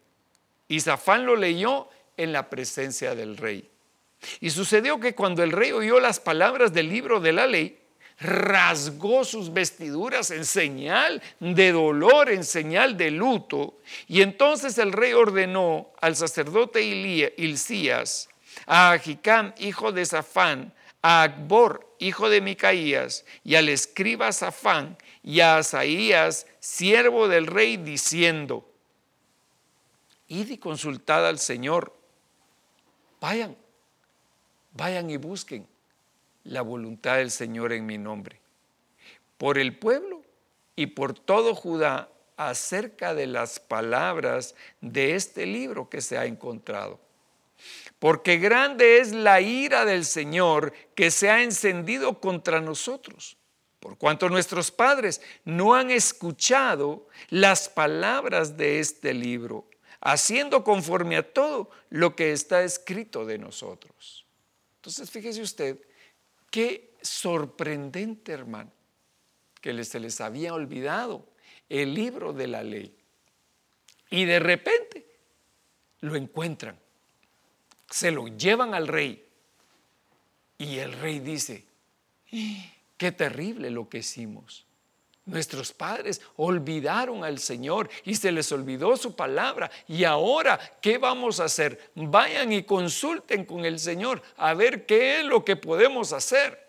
[0.67, 3.69] Y Safán lo leyó en la presencia del rey.
[4.39, 7.78] Y sucedió que cuando el rey oyó las palabras del libro de la ley,
[8.19, 13.79] rasgó sus vestiduras en señal de dolor, en señal de luto.
[14.07, 18.29] Y entonces el rey ordenó al sacerdote Hilcías,
[18.65, 25.39] a Ahicam, hijo de Safán, a Akbor, hijo de Micaías, y al escriba Safán, y
[25.39, 28.69] a Asaías, siervo del rey, diciendo,
[30.27, 31.95] id y consultad al Señor,
[33.21, 33.55] vayan,
[34.73, 35.68] vayan y busquen
[36.49, 38.39] la voluntad del Señor en mi nombre,
[39.37, 40.21] por el pueblo
[40.75, 46.99] y por todo Judá acerca de las palabras de este libro que se ha encontrado.
[47.99, 53.39] Porque grande es la ira del Señor que se ha encendido contra nosotros
[53.79, 59.65] por cuanto nuestros padres no han escuchado las palabras de este libro,
[60.01, 64.25] haciendo conforme a todo lo que está escrito de nosotros.
[64.77, 65.77] Entonces, fíjese usted,
[66.49, 68.71] qué sorprendente, hermano,
[69.61, 71.27] que se les había olvidado
[71.67, 72.95] el libro de la ley.
[74.09, 75.05] Y de repente
[76.01, 76.77] lo encuentran,
[77.89, 79.25] se lo llevan al rey.
[80.57, 81.65] Y el rey dice,
[82.99, 84.65] Qué terrible lo que hicimos.
[85.29, 89.69] Nuestros padres olvidaron al Señor y se les olvidó su palabra.
[89.87, 91.91] Y ahora, ¿qué vamos a hacer?
[91.93, 96.67] Vayan y consulten con el Señor a ver qué es lo que podemos hacer.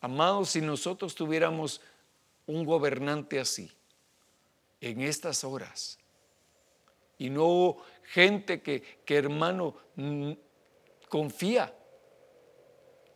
[0.00, 1.80] Amados, si nosotros tuviéramos
[2.46, 3.72] un gobernante así,
[4.80, 5.98] en estas horas,
[7.18, 10.32] y no gente que, que hermano, mm,
[11.08, 11.74] confía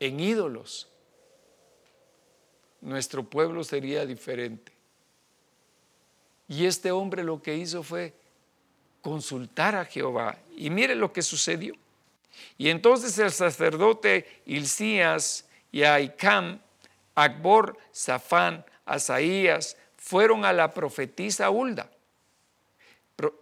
[0.00, 0.88] en ídolos,
[2.80, 4.72] nuestro pueblo sería diferente.
[6.48, 8.14] Y este hombre lo que hizo fue
[9.02, 10.38] consultar a Jehová.
[10.56, 11.74] Y mire lo que sucedió.
[12.56, 16.60] Y entonces el sacerdote Hilcías y Aicam,
[17.14, 21.90] Akbor, Safán, Asaías, fueron a la profetisa Hulda.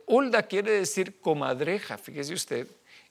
[0.07, 2.67] Hulda quiere decir comadreja, fíjese usted.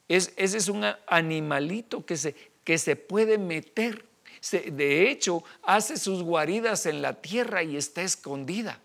[0.07, 4.03] Es, ese es un animalito que se, que se puede meter
[4.51, 8.79] de hecho, hace sus guaridas en la tierra y está escondida.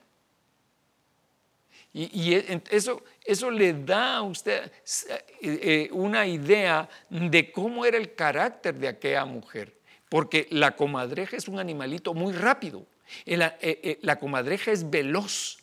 [1.93, 2.35] Y,
[2.71, 4.71] eso, eso, le da a usted
[5.11, 9.75] eh, eh, una idea de cómo era el carácter de aquella mujer.
[10.09, 12.87] Porque la comadreja es un animalito muy rápido.
[13.27, 15.59] La, eh, la comadreja es veloz,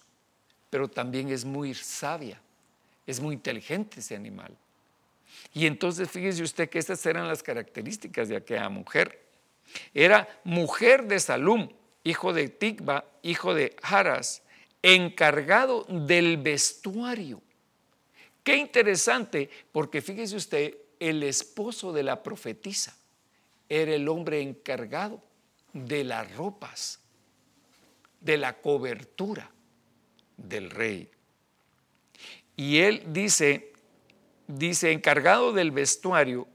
[0.70, 2.42] pero también es muy sabia.
[3.06, 4.54] Es muy inteligente ese animal.
[5.54, 9.27] Y entonces fíjese usted que estas eran las características de aquella mujer.
[9.94, 11.70] Era mujer de Salum,
[12.04, 14.44] hijo de Tigba, hijo de Haras,
[14.82, 17.42] encargado del vestuario.
[18.44, 22.98] Qué interesante, porque fíjese usted, el esposo de la profetisa
[23.70, 25.22] era el hombre encargado
[25.74, 27.00] de las ropas,
[28.22, 29.52] de la cobertura
[30.38, 31.10] del rey.
[32.56, 33.74] Y él dice,
[34.48, 36.48] dice, encargado del vestuario,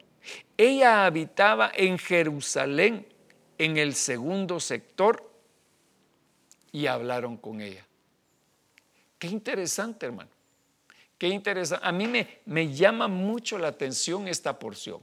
[0.67, 3.07] ella habitaba en Jerusalén,
[3.59, 5.31] en el segundo sector,
[6.71, 7.87] y hablaron con ella.
[9.19, 10.31] Qué interesante, hermano.
[11.19, 11.87] Qué interesante.
[11.87, 15.01] A mí me, me llama mucho la atención esta porción.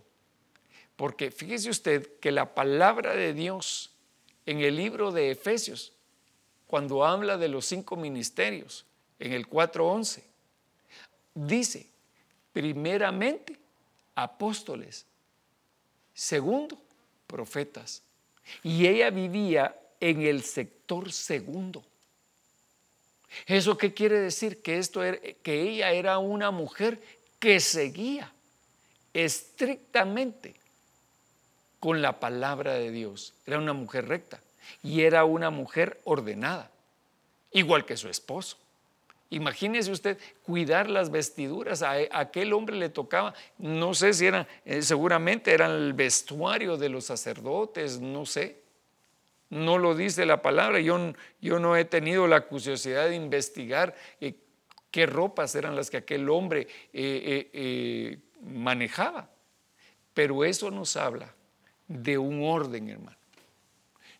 [0.95, 3.91] Porque fíjese usted que la palabra de Dios
[4.45, 5.93] en el libro de Efesios,
[6.67, 8.85] cuando habla de los cinco ministerios,
[9.19, 10.23] en el 4.11,
[11.35, 11.87] dice,
[12.51, 13.59] primeramente,
[14.15, 15.05] apóstoles,
[16.19, 16.77] Segundo,
[17.27, 18.03] profetas.
[18.61, 21.81] Y ella vivía en el sector segundo.
[23.45, 24.61] ¿Eso qué quiere decir?
[24.61, 24.99] Que, esto
[25.41, 27.01] que ella era una mujer
[27.39, 28.33] que seguía
[29.13, 30.55] estrictamente
[31.79, 33.33] con la palabra de Dios.
[33.45, 34.41] Era una mujer recta
[34.83, 36.69] y era una mujer ordenada,
[37.53, 38.57] igual que su esposo.
[39.31, 41.83] Imagínese usted cuidar las vestiduras.
[41.83, 46.89] A, aquel hombre le tocaba, no sé si eran, eh, seguramente eran el vestuario de
[46.89, 48.63] los sacerdotes, no sé.
[49.49, 50.79] No lo dice la palabra.
[50.79, 54.35] Yo, yo no he tenido la curiosidad de investigar eh,
[54.89, 59.29] qué ropas eran las que aquel hombre eh, manejaba.
[60.13, 61.33] Pero eso nos habla
[61.87, 63.17] de un orden, hermano.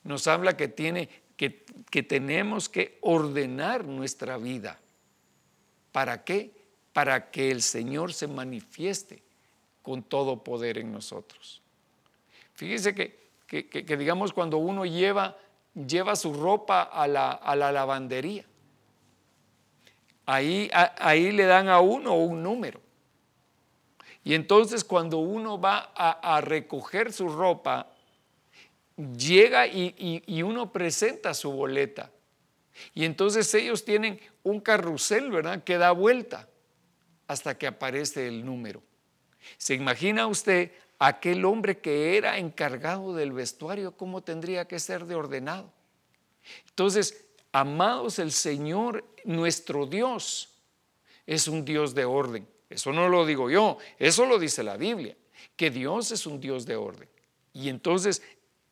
[0.04, 4.80] Nos habla que, tiene, que, que tenemos que ordenar nuestra vida
[5.92, 6.52] ¿Para qué?
[6.94, 9.22] Para que el Señor se manifieste
[9.82, 11.62] con todo poder en nosotros.
[12.54, 15.38] Fíjese que, digamos cuando uno lleva,
[15.74, 18.46] lleva su ropa a la, a la lavandería,
[20.26, 22.82] ahí, ahí le dan a uno un número.
[24.24, 27.88] Y entonces cuando uno va a, recoger su ropa,
[29.18, 32.12] llega y, y, uno presenta su boleta.
[32.94, 35.64] Y entonces ellos tienen un carrusel, ¿verdad?
[35.64, 36.50] Que da vuelta
[37.28, 38.82] hasta que aparece el número.
[39.58, 45.16] ¿Se imagina usted aquel hombre que era encargado del vestuario, cómo tendría que ser de
[45.16, 45.72] ordenado?
[46.70, 50.50] Entonces, amados, el Señor, nuestro Dios,
[51.26, 52.48] es un Dios de orden.
[52.70, 55.16] Eso no lo digo yo, eso lo dice la Biblia,
[55.56, 57.10] que Dios es un Dios de orden.
[57.54, 58.22] Y entonces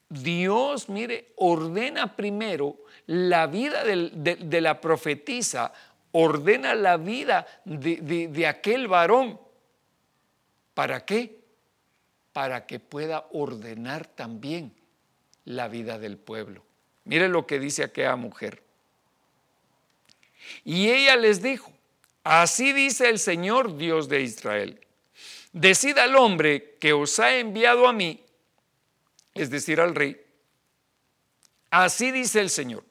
[0.09, 5.73] Dios, mire, ordena primero la vida de, la profetisa,
[6.11, 9.39] ordena la vida de, aquel varón.
[10.73, 11.39] ¿Para qué?
[12.31, 14.73] Para que pueda ordenar también
[15.43, 16.63] la vida del pueblo.
[17.03, 18.61] Mire lo que dice aquella mujer.
[20.63, 21.71] Y ella les dijo,
[22.23, 24.79] así dice el Señor Dios de Israel,
[25.51, 28.23] decida al hombre que os ha enviado a mí
[29.37, 30.19] es decir, al rey,
[31.69, 32.83] así dice el Señor,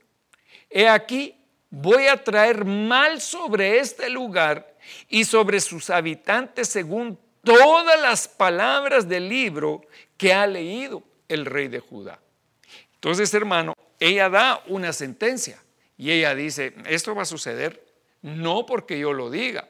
[0.70, 1.34] he aquí,
[1.70, 4.76] voy a traer mal sobre este lugar
[5.08, 9.82] y sobre sus habitantes según todas las palabras del libro
[10.16, 12.20] que ha leído el rey de Judá.
[12.94, 15.62] Entonces, hermano, ella da una sentencia
[15.96, 17.84] y ella dice, esto va a suceder
[18.22, 19.68] no porque yo lo diga,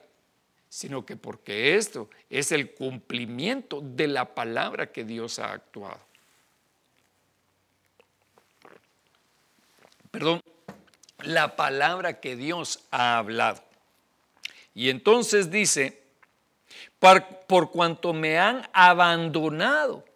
[0.68, 6.00] sino que porque esto es el cumplimiento de la palabra que Dios ha actuado.
[10.16, 10.40] Perdón,
[11.24, 13.62] la palabra que Dios ha hablado.
[14.74, 16.00] Y entonces dice,
[17.46, 20.06] por, cuanto me han abandonado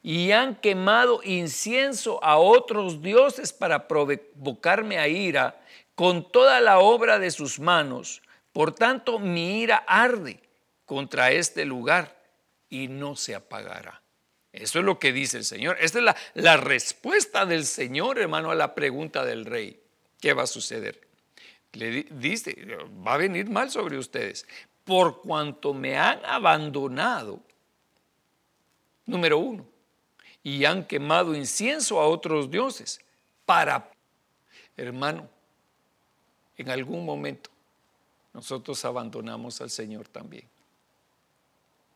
[0.00, 5.60] y han quemado incienso a otros dioses para provocarme a ira
[5.96, 10.40] con toda la obra de sus manos, por tanto mi ira arde
[10.86, 12.16] contra este lugar
[12.70, 14.00] y no se apagará.
[14.52, 15.76] Eso es lo que dice el Señor.
[15.80, 19.80] Esta es la, la, respuesta del Señor, hermano, a la pregunta del rey.
[20.20, 21.00] ¿Qué va a suceder?
[21.72, 22.56] Le dice,
[23.06, 24.46] va a venir mal sobre ustedes.
[24.84, 27.40] Por cuanto me han abandonado,
[29.04, 29.66] número uno,
[30.42, 33.00] y han quemado incienso a otros dioses
[33.44, 33.90] para,
[34.76, 35.28] hermano,
[36.56, 37.50] en algún momento
[38.32, 40.44] nosotros abandonamos al Señor también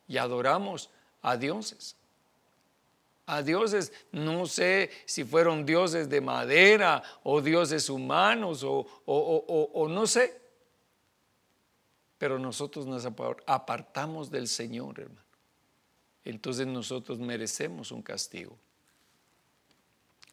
[0.06, 0.90] y adoramos
[1.22, 1.96] a dioses
[3.26, 10.06] a dioses, no sé si fueron dioses de madera o dioses humanos o, o, no
[10.06, 10.40] sé.
[12.18, 13.06] Pero nosotros nos
[13.46, 15.22] apartamos del Señor, hermano.
[16.24, 18.56] Entonces nosotros merecemos un castigo.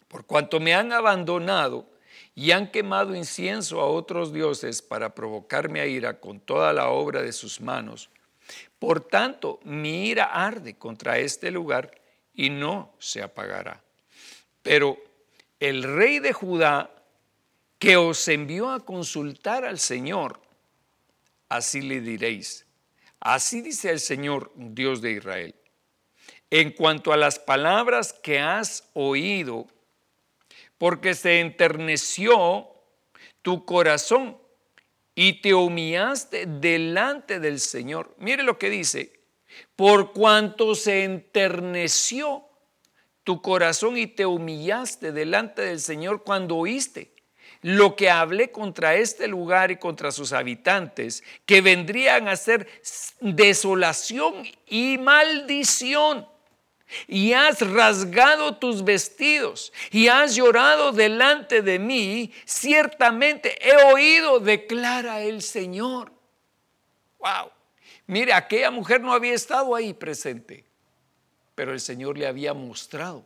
[0.08, 1.86] Por cuanto me han abandonado
[2.36, 7.22] y han quemado incienso a otros dioses para provocarme a ira con toda la obra
[7.22, 8.10] de sus manos,
[8.80, 11.99] por tanto mi ira arde contra este lugar
[12.40, 13.84] y no se apagará.
[14.64, 14.98] Pero
[15.60, 16.90] el rey de Judá,
[17.78, 20.40] que os envió a consultar al Señor,
[21.50, 22.66] así le diréis.
[23.20, 25.54] Así dice el Señor, Dios de Israel.
[26.50, 29.68] En cuanto a las palabras que has oído,
[30.78, 32.70] porque se enterneció
[33.42, 34.38] tu corazón
[35.14, 38.16] y te humillaste delante del Señor.
[38.18, 39.19] Mire lo que dice,
[39.76, 42.44] por cuanto se enterneció
[43.24, 47.14] tu corazón y te humillaste delante del Señor cuando oíste
[47.62, 52.68] lo que hablé contra este lugar y contra sus habitantes, que vendrían a ser
[53.20, 56.28] desolación y maldición.
[57.08, 65.22] y has rasgado tus vestidos y has llorado delante de mí, ciertamente he oído, declara
[65.22, 66.12] el Señor.
[67.20, 67.52] Wow.
[68.10, 70.66] Mire, aquella mujer no había estado ahí presente,
[71.54, 73.24] pero el Señor le había mostrado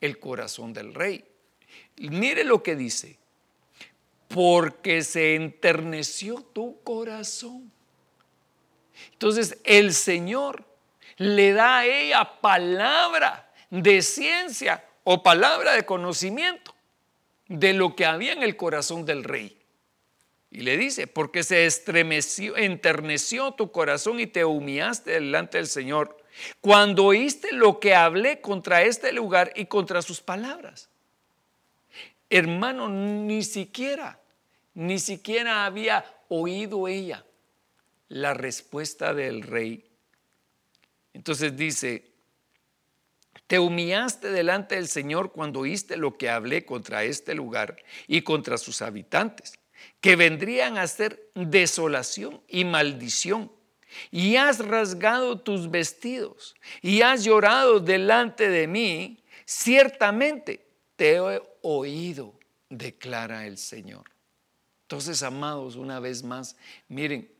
[0.00, 1.24] el corazón del rey.
[1.98, 3.16] Mire lo que dice,
[4.26, 7.70] porque se enterneció tu corazón.
[9.12, 10.64] Entonces el Señor
[11.16, 16.74] le da a ella palabra de ciencia o palabra de conocimiento
[17.46, 19.63] de lo que había en el corazón del rey.
[20.54, 26.16] Y le dice, porque se estremeció, enterneció tu corazón y te humillaste delante del Señor
[26.62, 30.88] cuando oíste lo que hablé contra este lugar y contra sus palabras.
[32.30, 34.18] Hermano, ni siquiera,
[34.72, 37.24] ni siquiera había oído ella
[38.08, 39.84] la respuesta del rey
[41.14, 42.10] entonces dice,
[43.46, 47.76] te humillaste delante del Señor cuando oíste lo que hablé contra este lugar
[48.08, 49.54] y contra sus habitantes,
[50.04, 53.50] que vendrían a ser desolación y maldición.
[54.10, 60.62] Y has rasgado tus vestidos y has llorado delante de mí, ciertamente
[60.96, 62.34] te he oído,
[62.68, 64.04] declara el Señor.
[64.82, 66.54] Entonces, amados, una vez más,
[66.86, 67.32] miren,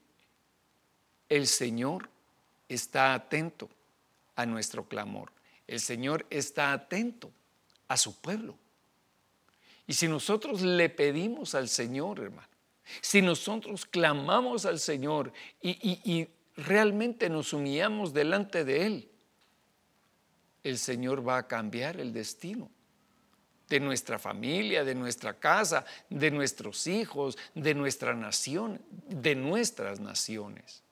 [1.28, 2.08] el Señor
[2.66, 3.68] está atento
[4.36, 5.30] a nuestro clamor.
[5.66, 7.30] El Señor está atento
[7.88, 8.56] a su pueblo.
[9.86, 12.53] Y si nosotros le pedimos al Señor, hermano,
[13.00, 15.32] si nosotros clamamos al Señor
[15.62, 19.08] y, realmente nos humillamos delante de Él,
[20.62, 22.70] el Señor va a cambiar el destino
[23.68, 30.84] de nuestra familia, de nuestra casa, de nuestros hijos, de nuestra nación, de nuestras naciones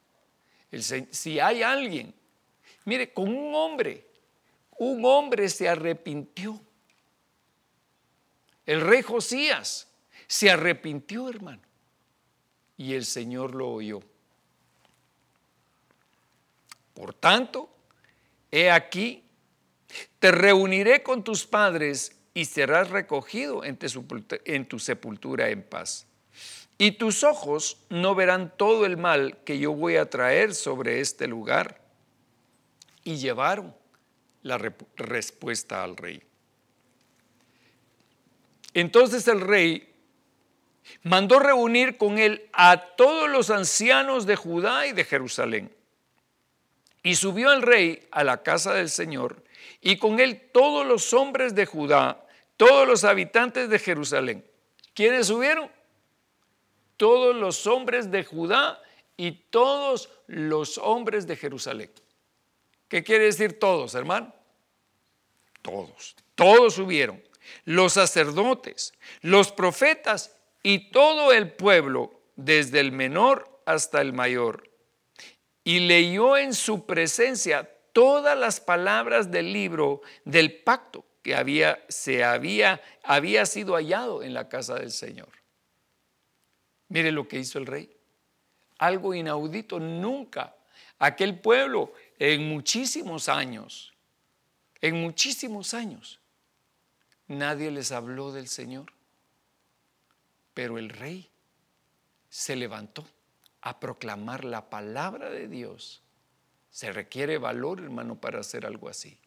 [0.81, 2.15] si hay alguien,
[2.85, 4.07] mire, con un hombre,
[4.79, 6.61] un hombre se arrepintió.
[8.65, 9.89] El rey Josías
[10.27, 11.61] se arrepintió, hermano.
[12.83, 14.01] Y el Señor lo oyó.
[16.95, 17.71] Por tanto,
[18.51, 19.23] he aquí,
[20.19, 26.09] te reuniré con tus padres y serás recogido en tu sepultura en paz.
[26.77, 31.29] Y tus ojos no verán todo el mal que yo voy a traer sobre este
[31.29, 31.81] lugar.
[33.05, 33.77] Y llevaron
[34.43, 36.21] la respuesta al rey.
[38.75, 39.92] Entonces el rey
[41.03, 45.75] mandó reunir con él a todos los ancianos de Judá y de Jerusalén.
[47.03, 49.43] Y subió el rey a la casa del Señor
[49.81, 52.25] y con él todos los hombres de Judá,
[52.57, 54.45] todos los habitantes de Jerusalén.
[54.95, 55.69] ¿Quiénes subieron?
[57.03, 58.81] todos los hombres de Judá
[59.17, 61.91] y todos los hombres de Jerusalén.
[62.87, 64.33] ¿Qué quiere decir todos, hermano?
[65.63, 67.21] Todos, todos subieron.
[67.65, 74.71] Los sacerdotes, los profetas y todo el pueblo, desde el menor hasta el mayor.
[75.65, 82.25] Y leyó en su presencia todas las palabras del libro del pacto que había, se
[82.25, 85.29] había, había sido hallado en la casa del Señor.
[86.89, 87.97] Mire lo que hizo el rey.
[88.79, 90.57] Algo inaudito nunca.
[90.99, 93.93] Aquel pueblo en muchísimos años,
[94.81, 96.21] en muchísimos años,
[97.29, 98.93] nadie les habló del Señor.
[100.55, 101.31] Pero el rey
[102.29, 103.07] se levantó
[103.61, 106.03] a proclamar la palabra de Dios.
[106.71, 109.19] Se requiere valor, hermano, para hacer algo así.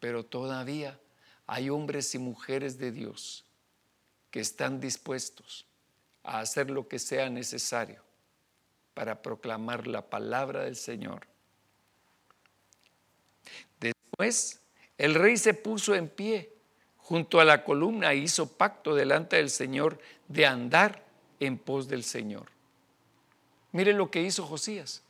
[0.00, 1.00] Pero todavía
[1.46, 3.44] hay hombres y mujeres de Dios
[4.30, 5.66] que están dispuestos
[6.22, 8.02] a hacer lo que sea necesario
[8.94, 11.26] para proclamar la palabra del Señor.
[13.80, 14.60] Después,
[14.98, 16.57] el rey se puso en pie
[17.08, 19.98] junto a la columna hizo pacto delante del Señor
[20.28, 21.04] de andar
[21.40, 22.50] en pos del Señor.
[23.72, 25.02] Mire lo que hizo Josías.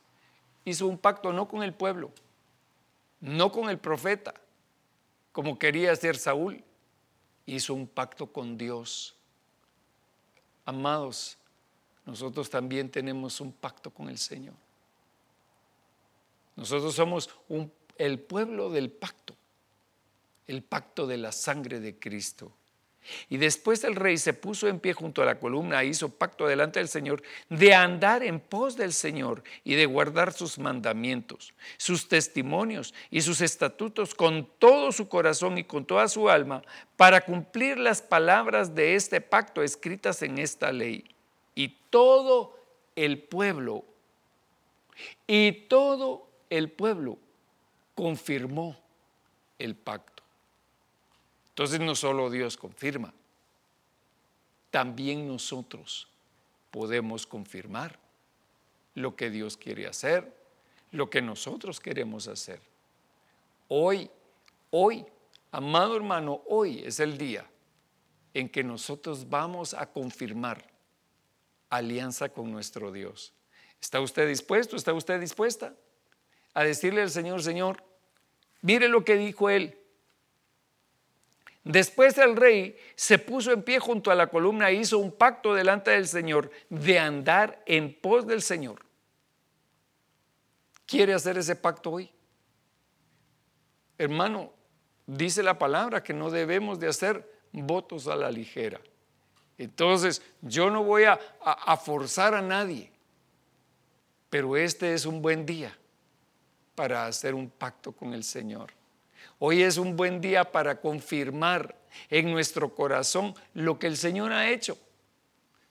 [0.63, 2.11] Hizo un pacto no con el pueblo,
[3.19, 4.33] no con el profeta,
[5.31, 6.63] como quería hacer Saúl.
[7.45, 9.15] Hizo un pacto con Dios
[10.69, 11.35] Amados,
[12.05, 14.53] nosotros también tenemos un pacto con el Señor.
[16.55, 17.27] Nosotros somos
[17.97, 19.35] el pueblo del pacto,
[20.49, 22.51] el pacto de la sangre de Cristo.
[23.29, 26.47] Y después el rey se puso en pie junto a la columna e hizo pacto
[26.47, 32.07] delante del Señor de andar en pos del Señor y de guardar sus mandamientos, sus
[32.07, 36.63] testimonios y sus estatutos con todo su corazón y con toda su alma
[36.97, 41.05] para cumplir las palabras de este pacto escritas en esta ley.
[41.55, 42.59] Y todo
[42.95, 43.85] el pueblo,
[45.27, 47.17] y todo el pueblo
[47.95, 48.77] confirmó
[49.57, 50.18] el pacto.
[51.59, 53.13] Entonces no solo Dios confirma,
[54.71, 56.07] también nosotros
[56.71, 57.99] podemos confirmar
[58.95, 60.33] lo que Dios quiere hacer,
[60.93, 62.61] lo que nosotros queremos hacer.
[63.67, 64.09] Hoy,
[64.71, 65.05] hoy,
[65.51, 67.45] amado hermano, hoy es el día
[68.33, 70.65] en que nosotros vamos a confirmar
[71.69, 73.33] alianza con nuestro Dios.
[73.81, 74.77] ¿Está usted dispuesto?
[74.77, 75.75] ¿Está usted dispuesta
[76.53, 77.83] a decirle al Señor, Señor,
[78.61, 79.78] mire lo que dijo él?
[81.63, 85.53] Después el rey se puso en pie junto a la columna e hizo un pacto
[85.53, 88.85] delante del Señor de andar en pos del Señor.
[90.85, 92.11] ¿Quiere hacer ese pacto hoy?
[93.97, 94.51] Hermano,
[95.05, 98.79] dice la palabra que no debemos de hacer votos a la ligera.
[99.57, 102.89] Entonces, yo no voy a, a, forzar a nadie,
[104.29, 105.77] pero este es un buen día
[106.75, 108.78] para hacer un pacto con el Señor.
[109.39, 111.75] Hoy es un buen día para confirmar
[112.09, 114.77] en nuestro corazón lo que el Señor ha hecho.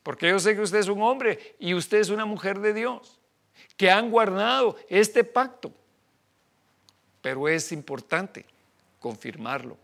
[0.03, 3.21] Porque yo sé que usted es un hombre y usted es una mujer de Dios,
[3.77, 5.71] que han guardado este pacto.
[7.21, 8.47] Pero es importante
[9.01, 9.77] confirmarlo.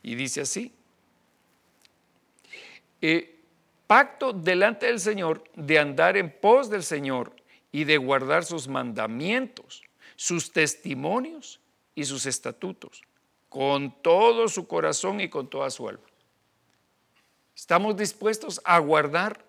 [0.00, 0.72] Y dice así,
[3.00, 3.40] eh,
[3.88, 7.34] pacto delante del Señor de andar en pos del Señor
[7.72, 9.82] y de guardar sus mandamientos,
[10.14, 11.60] sus testimonios
[11.96, 13.02] y sus estatutos,
[13.54, 16.02] con todo su corazón y con toda su alma.
[17.54, 19.44] Estamos dispuestos a guardar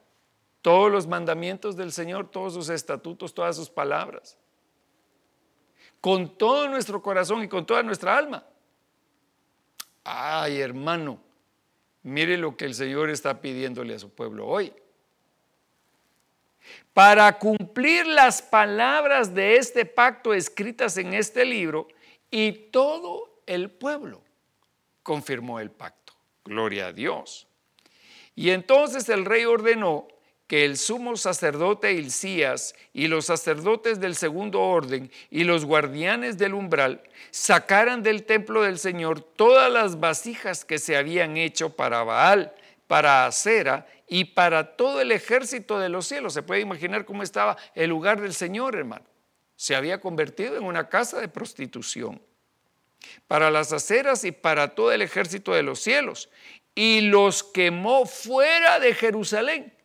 [0.62, 4.38] todos los mandamientos del Señor, todos sus estatutos, todas sus palabras,
[6.00, 8.46] con todo nuestro corazón y con toda nuestra alma.
[10.04, 11.20] Ay, hermano,
[12.04, 14.72] Mire lo que el Señor está pidiéndole a su pueblo hoy.
[16.94, 21.88] Para cumplir las palabras de este pacto escritas en este libro,
[22.30, 24.24] y todo el pueblo
[25.04, 26.14] confirmó el pacto.
[26.44, 27.48] Gloria a Dios.
[28.36, 30.08] Y entonces el rey ordenó
[30.48, 36.54] que el sumo sacerdote Hilcías y los sacerdotes del segundo orden y los guardianes del
[36.54, 42.54] umbral sacaran del templo del Señor todas las vasijas que se habían hecho para Baal,
[42.88, 46.34] para Acera y para todo el ejército de los cielos.
[46.34, 49.06] Se puede imaginar cómo estaba el lugar del Señor, hermano.
[49.56, 52.22] Se había convertido en una casa de prostitución.
[53.28, 56.30] Para las aceras y para todo el ejército de los cielos.
[56.74, 59.76] Y los quemó fuera de Jerusalén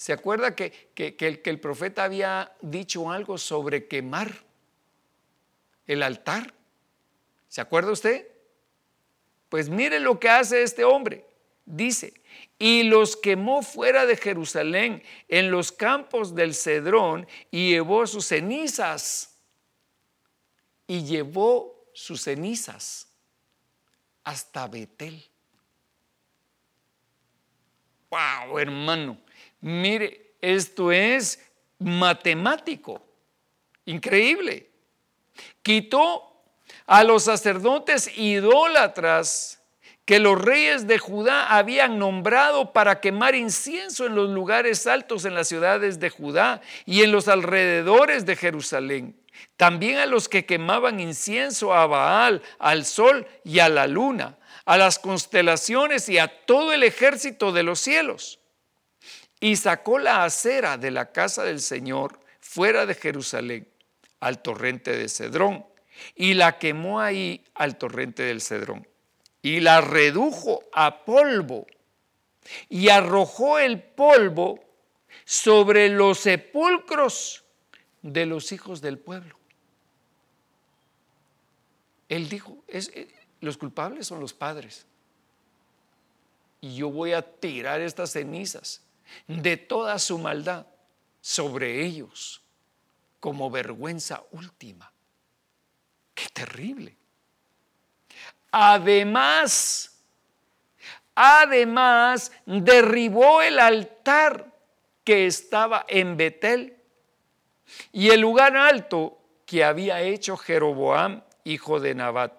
[0.00, 4.32] ¿Se acuerda que, el, que el profeta había dicho algo sobre quemar
[5.86, 6.54] el altar?
[7.48, 8.26] ¿Se acuerda usted?
[9.50, 11.26] Pues mire lo que hace este hombre.
[11.66, 12.14] Dice,
[12.58, 19.36] y los quemó fuera de Jerusalén en los campos del Cedrón y llevó sus cenizas.
[20.86, 23.06] Y llevó sus cenizas
[24.24, 25.22] hasta Betel.
[28.08, 29.18] ¡Wow, hermano!
[29.60, 31.38] Mire, esto es
[31.78, 33.02] matemático,
[33.84, 34.70] increíble.
[35.62, 36.42] Quitó
[36.86, 39.60] a los sacerdotes idólatras
[40.06, 45.34] que los reyes de Judá habían nombrado para quemar incienso en los lugares altos en
[45.34, 49.19] las ciudades de Judá y en los alrededores de Jerusalén.
[49.56, 54.76] También a los que quemaban incienso a Baal, al sol y a la luna, a
[54.76, 58.40] las constelaciones y a todo el ejército de los cielos.
[59.40, 63.68] Y sacó la acera de la casa del Señor fuera de Jerusalén
[64.20, 65.64] al torrente de Cedrón
[66.14, 68.86] y la quemó ahí al torrente del Cedrón
[69.42, 71.66] y la redujo a polvo
[72.68, 74.60] y arrojó el polvo
[75.24, 77.44] sobre los sepulcros
[78.02, 79.36] de los hijos del pueblo.
[82.08, 83.08] Él dijo, es, eh,
[83.40, 84.86] los culpables son los padres.
[86.60, 88.82] Y yo voy a tirar estas cenizas
[89.26, 90.66] de toda su maldad
[91.20, 92.42] sobre ellos
[93.20, 94.92] como vergüenza última.
[96.14, 96.96] Qué terrible.
[98.50, 100.00] Además,
[101.14, 104.52] además derribó el altar
[105.04, 106.79] que estaba en Betel
[107.92, 112.32] y el lugar alto que había hecho Jeroboam, hijo de Nabat,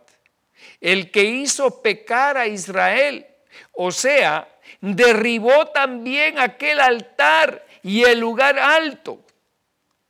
[0.79, 3.27] el que hizo pecar a Israel,
[3.73, 4.47] o sea,
[4.79, 9.19] derribó también aquel altar y el lugar alto.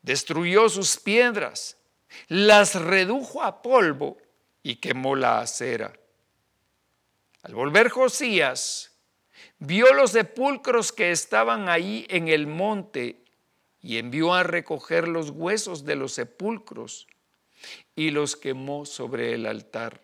[0.02, 1.78] Destruyó sus piedras,
[2.28, 4.18] las redujo a polvo
[4.64, 5.94] y quemó la acera.
[7.44, 8.92] Al volver Josías,
[9.58, 13.21] vio los sepulcros que estaban ahí en el monte
[13.82, 17.08] y envió a recoger los huesos de los sepulcros
[17.96, 20.02] y los quemó sobre el altar.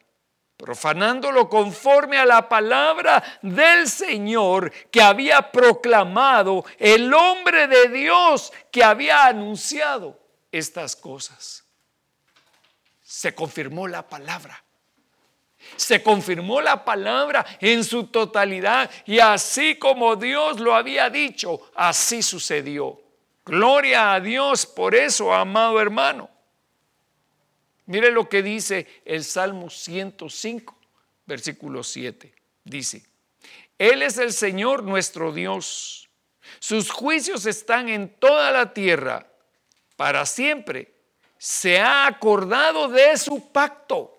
[0.58, 8.84] profanándolo conforme a la palabra del Señor que había proclamado el hombre de Dios que
[8.84, 10.20] había anunciado
[10.52, 11.64] estas cosas.
[13.04, 14.64] Se confirmó la palabra.
[15.76, 22.24] Se confirmó la palabra en su totalidad y así como Dios lo había dicho, así
[22.24, 23.07] sucedió.
[23.48, 26.30] Gloria a Dios por eso, amado hermano.
[27.86, 30.76] Mire lo que dice el Salmo 105,
[31.26, 32.34] versículo 7.
[32.66, 33.06] Dice,
[33.78, 36.10] Él es el Señor nuestro Dios.
[36.60, 39.26] Sus juicios están en toda la tierra
[39.96, 40.94] para siempre.
[41.38, 44.14] Se ha acordado de su pacto.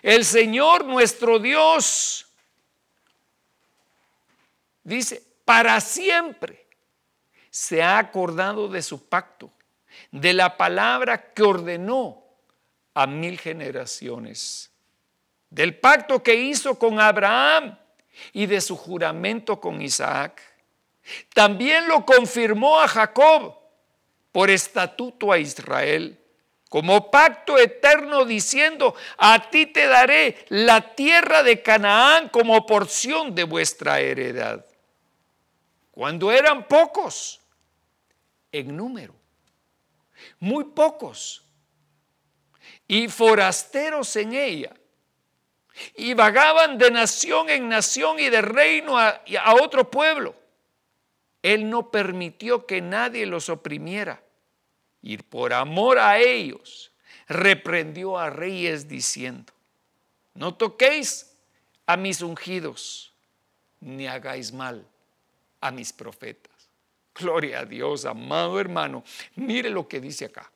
[0.00, 2.26] El Señor nuestro Dios
[4.84, 6.67] dice, para siempre
[7.58, 9.50] se ha acordado de su pacto
[10.12, 12.22] de la palabra que ordenó
[12.94, 14.70] a mil generaciones,
[15.50, 17.76] del pacto que hizo con Abraham
[18.32, 20.40] y de su juramento con Isaac.
[21.34, 23.58] También lo confirmó a Jacob
[24.30, 26.16] por estatuto a Israel,
[26.68, 33.42] como pacto eterno diciendo, a ti te daré la tierra de Canaán como porción de
[33.42, 34.64] vuestra heredad.
[35.90, 37.40] Cuando eran pocos
[38.58, 39.14] en número,
[40.38, 41.44] muy pocos,
[42.86, 44.74] y forasteros en ella,
[45.94, 50.34] y vagaban de nación en nación y de reino a, a otro pueblo.
[51.42, 54.22] Él no permitió que nadie los oprimiera,
[55.00, 56.92] y por amor a ellos
[57.28, 59.52] reprendió a reyes diciendo,
[60.34, 61.36] no toquéis
[61.86, 63.12] a mis ungidos,
[63.80, 64.86] ni hagáis mal
[65.60, 66.57] a mis profetas.
[67.18, 69.04] Gloria a Dios, amado hermano.
[69.36, 70.50] Mire lo que dice acá.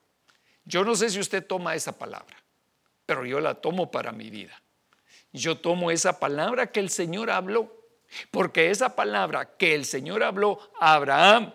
[0.64, 2.36] Yo no sé si usted toma esa palabra,
[3.04, 4.60] pero yo la tomo para mi vida.
[5.32, 7.74] Yo tomo esa palabra que el Señor habló,
[8.30, 11.52] porque esa palabra que el Señor habló a Abraham,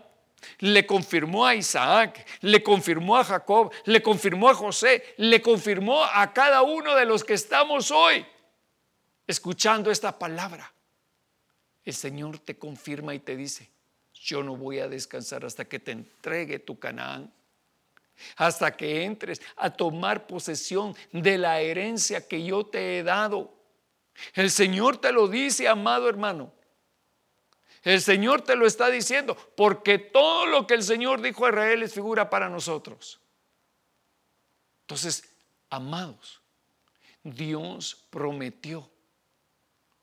[0.59, 6.33] le confirmó a Isaac, le confirmó a Jacob, le confirmó a José, le confirmó a
[6.33, 8.25] cada uno de los que estamos hoy
[9.25, 10.71] escuchando esta palabra.
[11.85, 13.69] El Señor te confirma y te dice,
[14.24, 17.32] yo no voy a descansar hasta que te entregue tu Canaán,
[18.36, 23.53] hasta que entres a tomar posesión de la herencia que yo te he dado.
[24.34, 26.51] El Señor te lo dice, amado hermano.
[27.84, 31.84] El Señor te lo está diciendo, porque todo lo que el Señor dijo a Israel
[31.84, 33.22] es figura para nosotros.
[34.82, 35.32] Entonces,
[35.70, 36.41] amados,
[37.24, 38.89] Dios prometió,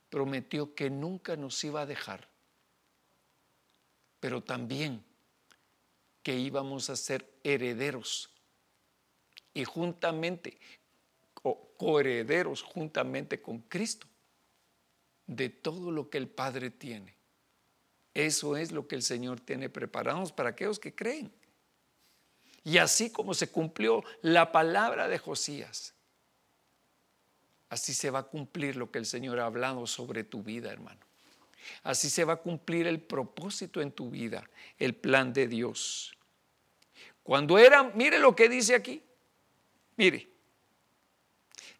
[0.09, 2.34] prometió que nunca nos iba a dejar
[4.25, 5.05] pero también
[6.23, 8.31] que íbamos a ser herederos
[9.53, 10.57] y juntamente,
[11.77, 14.07] coherederos juntamente con Cristo
[15.27, 17.15] de todo lo que el Padre tiene.
[18.15, 21.31] Eso es lo que el Señor tiene preparados para aquellos que creen.
[22.63, 25.93] Y así como se cumplió la palabra de Josías,
[27.69, 31.04] así se va a cumplir lo que el Señor ha hablado sobre tu vida, hermano.
[31.83, 36.17] Así se va a cumplir el propósito en tu vida, el plan de Dios.
[37.23, 39.01] Cuando era, mire lo que dice aquí,
[39.95, 40.29] mire,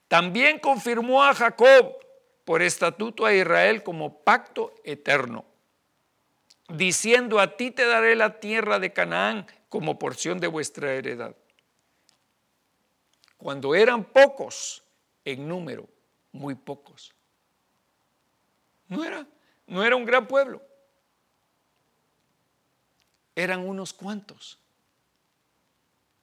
[0.07, 1.97] también confirmó a Jacob
[2.45, 5.45] por estatuto a Israel como pacto eterno,
[6.69, 11.35] diciendo a ti te daré la tierra de Canaán como porción de vuestra heredad.
[13.37, 14.83] Cuando eran pocos
[15.23, 15.87] en número,
[16.31, 17.13] muy pocos.
[18.87, 19.27] No era
[19.67, 20.61] no era un gran pueblo.
[23.35, 24.59] Eran unos cuantos.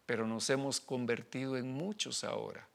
[0.06, 2.68] Pero nos hemos convertido en muchos ahora.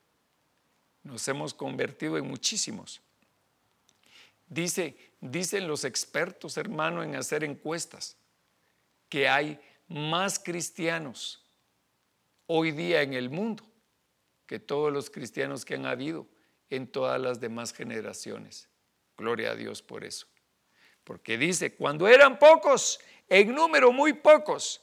[1.04, 3.02] Nos hemos convertido en muchísimos.
[4.48, 8.18] Dice, dicen los expertos, hermano, en hacer encuestas,
[9.10, 11.44] que hay más cristianos
[12.46, 13.64] hoy día en el mundo
[14.48, 16.26] que todos los cristianos que han habido
[16.70, 18.70] en todas las demás generaciones.
[19.18, 20.28] Gloria a Dios por eso.
[21.08, 23.00] Porque dice, cuando eran pocos,
[23.30, 24.82] en número muy pocos,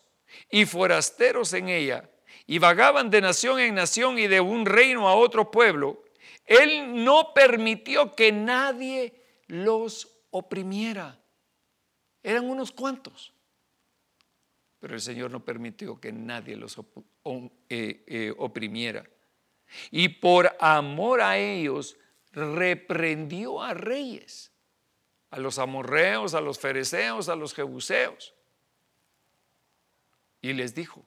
[0.50, 2.08] y forasteros en ella,
[2.46, 6.02] y vagaban de nación en nación y de un reino a otro pueblo,
[6.46, 9.12] Él no permitió que nadie
[9.48, 11.20] los oprimiera.
[12.22, 13.34] Eran unos cuantos.
[14.80, 19.04] Pero el Señor no permitió que nadie los eh, eh, oprimiera.
[19.90, 21.98] Y por amor a ellos,
[22.32, 24.53] reprendió a reyes
[25.34, 28.32] a los amorreos, a los fereceos, a los jebuseos.
[30.40, 31.04] Y les dijo,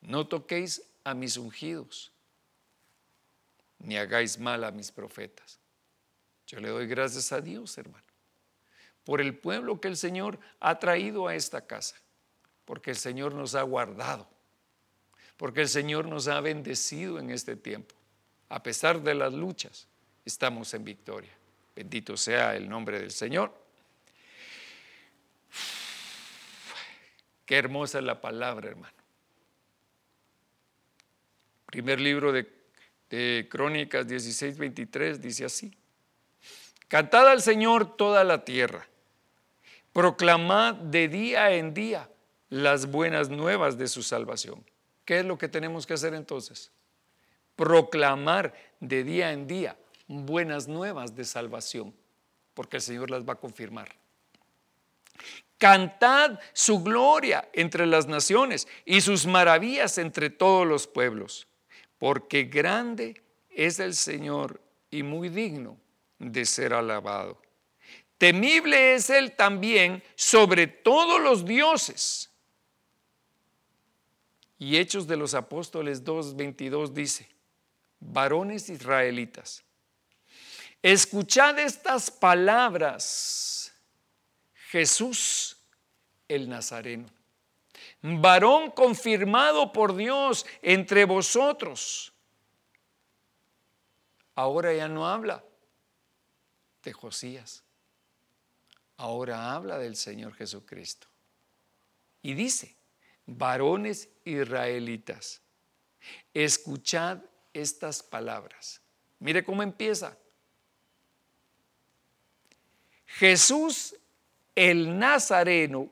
[0.00, 2.10] no toquéis a mis ungidos,
[3.78, 5.60] ni hagáis mal a mis profetas.
[6.48, 8.04] Yo le doy gracias a Dios, hermano,
[9.04, 11.94] por el pueblo que el Señor ha traído a esta casa,
[12.64, 14.28] porque el Señor nos ha guardado,
[15.36, 17.94] porque el Señor nos ha bendecido en este tiempo.
[18.48, 19.86] A pesar de las luchas,
[20.24, 21.39] estamos en victoria.
[21.74, 23.54] Bendito sea el nombre del Señor.
[27.46, 28.94] Qué hermosa es la palabra, hermano.
[31.66, 32.48] Primer libro de,
[33.08, 35.76] de Crónicas 16, 23 dice así.
[36.88, 38.86] Cantad al Señor toda la tierra.
[39.92, 42.08] Proclamad de día en día
[42.48, 44.64] las buenas nuevas de su salvación.
[45.04, 46.70] ¿Qué es lo que tenemos que hacer entonces?
[47.56, 49.76] Proclamar de día en día
[50.10, 51.94] buenas nuevas de salvación,
[52.54, 53.94] porque el Señor las va a confirmar.
[55.56, 61.46] Cantad su gloria entre las naciones y sus maravillas entre todos los pueblos,
[61.98, 65.78] porque grande es el Señor y muy digno
[66.18, 67.40] de ser alabado.
[68.18, 72.30] Temible es Él también sobre todos los dioses.
[74.58, 77.28] Y Hechos de los Apóstoles 2.22 dice,
[78.00, 79.64] varones israelitas,
[80.82, 83.72] escuchad estas palabras
[84.70, 85.56] Jesús
[86.28, 87.08] el Nazareno,
[88.02, 92.12] varón confirmado por Dios entre vosotros.
[94.36, 95.44] Ahora ya no habla
[96.84, 97.64] de Josías,
[98.96, 101.08] ahora habla del Señor Jesucristo.
[102.22, 102.76] Y dice,
[103.26, 105.42] varones israelitas,
[106.32, 107.18] escuchad
[107.52, 108.80] estas palabras.
[109.18, 110.16] Mire cómo empieza.
[113.18, 113.94] Jesús
[114.54, 115.88] el Nazareno,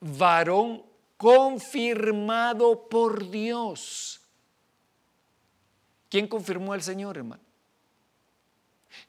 [0.00, 0.82] varón
[1.16, 4.20] confirmado por Dios.
[6.08, 7.42] ¿Quién confirmó al Señor, hermano?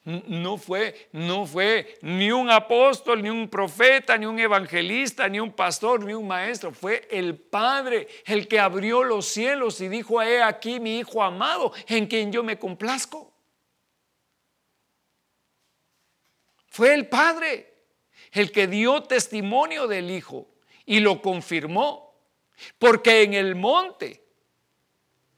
[0.04, 5.52] No fue, no fue ni un apóstol, ni un profeta, ni un evangelista, ni un
[5.52, 6.72] pastor, ni un maestro.
[6.72, 11.72] Fue el Padre el que abrió los cielos y dijo, he aquí mi Hijo amado,
[11.86, 13.32] en quien yo me complazco.
[16.78, 17.74] Fue el Padre
[18.30, 20.46] el que dio testimonio del Hijo
[20.86, 22.14] y lo confirmó.
[22.78, 24.22] Porque en el monte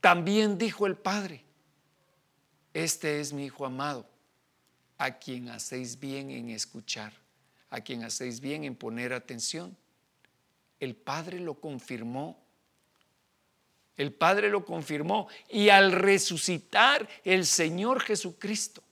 [0.02, 1.42] también dijo el Padre,
[2.74, 4.06] este es mi Hijo amado,
[4.98, 7.14] a quien hacéis bien en escuchar,
[7.70, 9.74] a quien hacéis bien en poner atención.
[10.78, 12.38] El Padre lo confirmó.
[13.96, 15.26] El Padre lo confirmó.
[15.48, 18.82] Y al resucitar el Señor Jesucristo,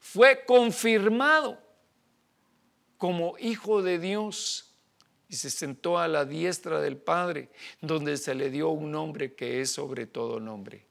[0.00, 1.58] fue confirmado
[2.98, 4.74] como hijo de Dios
[5.28, 9.60] y se sentó a la diestra del Padre, donde se le dio un nombre que
[9.60, 10.84] es sobre todo nombre.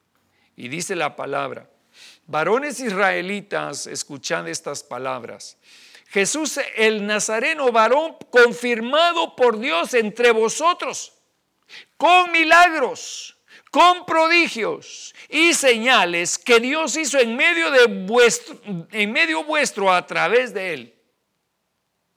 [0.56, 1.70] Y dice la palabra,
[2.26, 5.58] varones israelitas, escuchad estas palabras.
[6.08, 11.14] Jesús el Nazareno, varón confirmado por Dios entre vosotros,
[11.98, 13.38] con milagros,
[13.72, 18.60] con prodigios y señales que Dios hizo en medio de vuestro,
[18.92, 21.00] en medio vuestro a través de él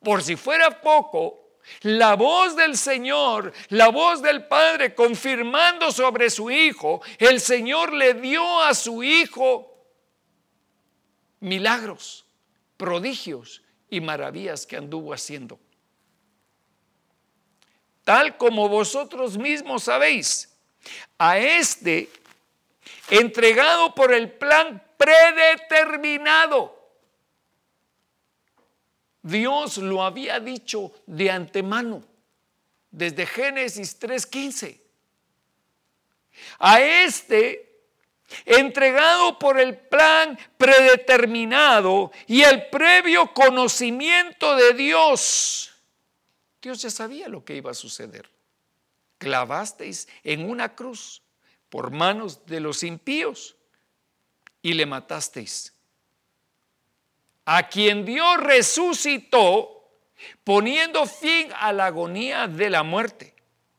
[0.02, 6.50] por si fuera poco, la voz del Señor, la voz del Padre confirmando sobre su
[6.50, 9.68] Hijo, el Señor le dio a su Hijo
[11.40, 12.26] milagros,
[12.76, 15.58] prodigios y maravillas que anduvo haciendo.
[18.04, 20.51] Tal como vosotros mismos sabéis,
[21.18, 22.10] a este
[23.08, 26.82] entregado por el plan predeterminado
[29.22, 32.02] Dios lo había dicho de antemano,
[32.90, 34.80] desde Génesis 3:15.
[36.58, 37.84] A este,
[38.44, 45.72] entregado por el plan predeterminado y el previo conocimiento de Dios,
[46.60, 48.28] Dios ya sabía lo que iba a suceder.
[49.22, 51.22] Clavasteis en una cruz
[51.68, 53.56] por manos de los impíos
[54.62, 55.72] y le matasteis
[57.44, 59.90] a quien Dios resucitó
[60.44, 63.34] poniendo fin a la agonía de la muerte,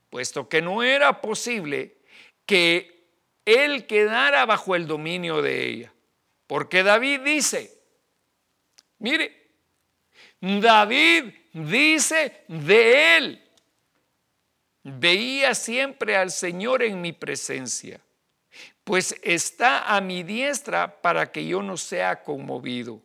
[0.09, 1.97] puesto que no era posible
[2.45, 3.07] que
[3.45, 5.93] él quedara bajo el dominio de ella.
[6.47, 7.81] Porque David dice,
[8.99, 9.51] mire,
[10.39, 13.42] David dice de él,
[14.83, 17.99] veía siempre al Señor en mi presencia,
[18.83, 23.01] pues está a mi diestra para que yo no sea conmovido.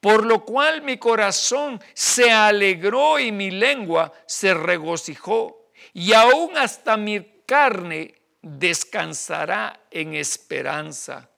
[0.00, 6.96] Por lo cual mi corazón se alegró y mi lengua se regocijó, y aún hasta
[6.96, 11.30] mi carne descansará en esperanza,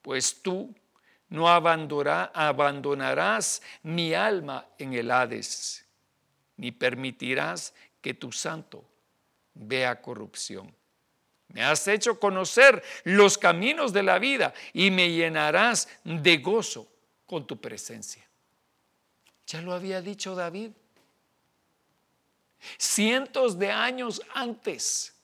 [0.00, 0.74] pues tú
[1.28, 5.84] no abandonarás mi alma en el Hades,
[6.56, 8.84] ni permitirás que tu santo
[9.54, 10.74] vea corrupción.
[11.48, 16.88] Me has hecho conocer los caminos de la vida y me llenarás de gozo
[17.24, 18.26] con tu presencia.
[19.46, 20.72] Ya lo había dicho David.
[22.78, 25.14] Cientos de años antes,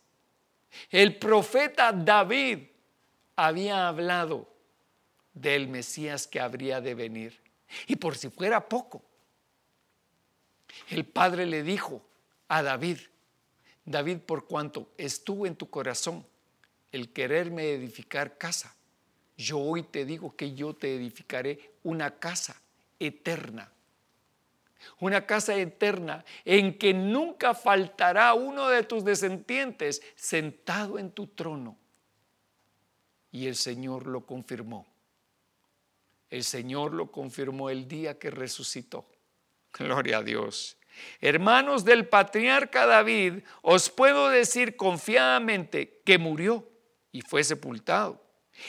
[0.91, 2.61] el profeta David
[3.35, 4.49] había hablado
[5.35, 7.41] del Mesías que habría de venir.
[7.87, 9.03] Y por si fuera poco,
[10.89, 12.03] el padre le dijo
[12.53, 12.99] a David,
[13.83, 16.27] David, por cuanto estuvo en tu corazón
[16.93, 18.77] el quererme edificar casa,
[19.39, 22.61] yo hoy te digo que yo te edificaré una casa
[22.99, 23.73] eterna.
[25.01, 31.79] Una casa eterna en que nunca faltará uno de tus descendientes sentado en tu trono.
[33.31, 34.87] Y el Señor lo confirmó.
[36.29, 39.07] El Señor lo confirmó el día que resucitó.
[39.73, 40.77] Gloria a Dios.
[41.21, 46.69] Hermanos del patriarca David, os puedo decir confiadamente que murió
[47.11, 48.23] y fue sepultado.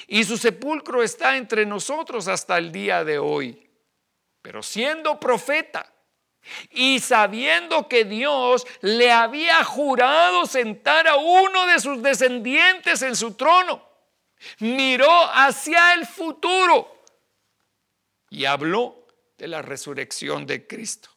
[0.08, 3.70] Y su sepulcro está entre nosotros hasta el día de hoy.
[4.42, 5.92] Pero siendo profeta
[6.72, 13.34] y sabiendo que Dios le había jurado sentar a uno de sus descendientes en su
[13.36, 13.88] trono,
[14.60, 17.04] miró hacia el futuro
[18.30, 19.08] y habló
[19.38, 21.10] de la resurrección de Cristo,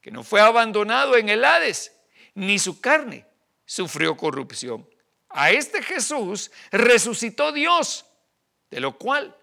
[0.00, 1.92] que no fue abandonado en el Hades,
[2.34, 3.26] ni su carne
[3.64, 4.88] sufrió corrupción.
[5.28, 8.04] A este Jesús resucitó Dios,
[8.70, 9.36] de lo cual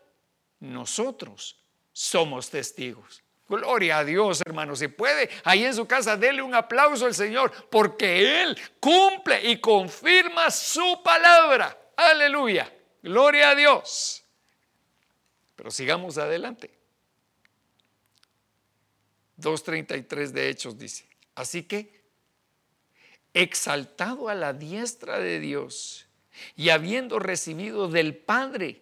[0.60, 3.24] nosotros somos testigos.
[3.48, 4.76] Gloria a Dios, hermano.
[4.76, 9.60] Si puede, ahí en su casa, dele un aplauso al Señor, porque Él cumple y
[9.60, 11.78] confirma su palabra.
[11.96, 12.72] Aleluya.
[13.02, 14.24] Gloria a Dios.
[15.56, 16.77] Pero sigamos adelante.
[19.40, 21.98] 2.33 de Hechos dice, así que,
[23.34, 26.08] exaltado a la diestra de Dios
[26.56, 28.82] y habiendo recibido del Padre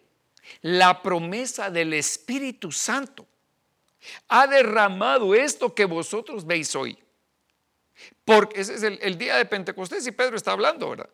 [0.62, 3.28] la promesa del Espíritu Santo,
[4.28, 6.98] ha derramado esto que vosotros veis hoy.
[8.24, 11.10] Porque ese es el, el día de Pentecostés y Pedro está hablando, ¿verdad?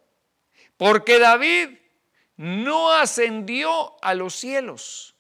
[0.78, 1.78] Porque David
[2.38, 5.16] no ascendió a los cielos,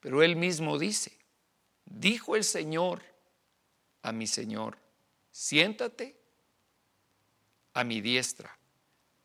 [0.00, 1.16] pero él mismo dice,
[1.84, 3.02] dijo el Señor,
[4.02, 4.78] a mi Señor,
[5.30, 6.16] siéntate
[7.74, 8.56] a mi diestra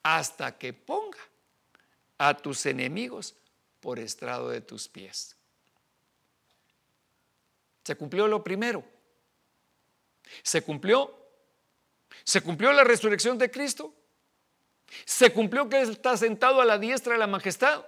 [0.04, 1.20] hasta que ponga
[2.18, 3.36] a tus enemigos
[3.80, 5.36] por estrado de tus pies.
[7.84, 8.84] Se cumplió lo primero.
[10.42, 11.16] Se cumplió.
[12.24, 13.94] Se cumplió la resurrección de Cristo.
[15.06, 17.86] Se cumplió que está sentado a la diestra de la majestad.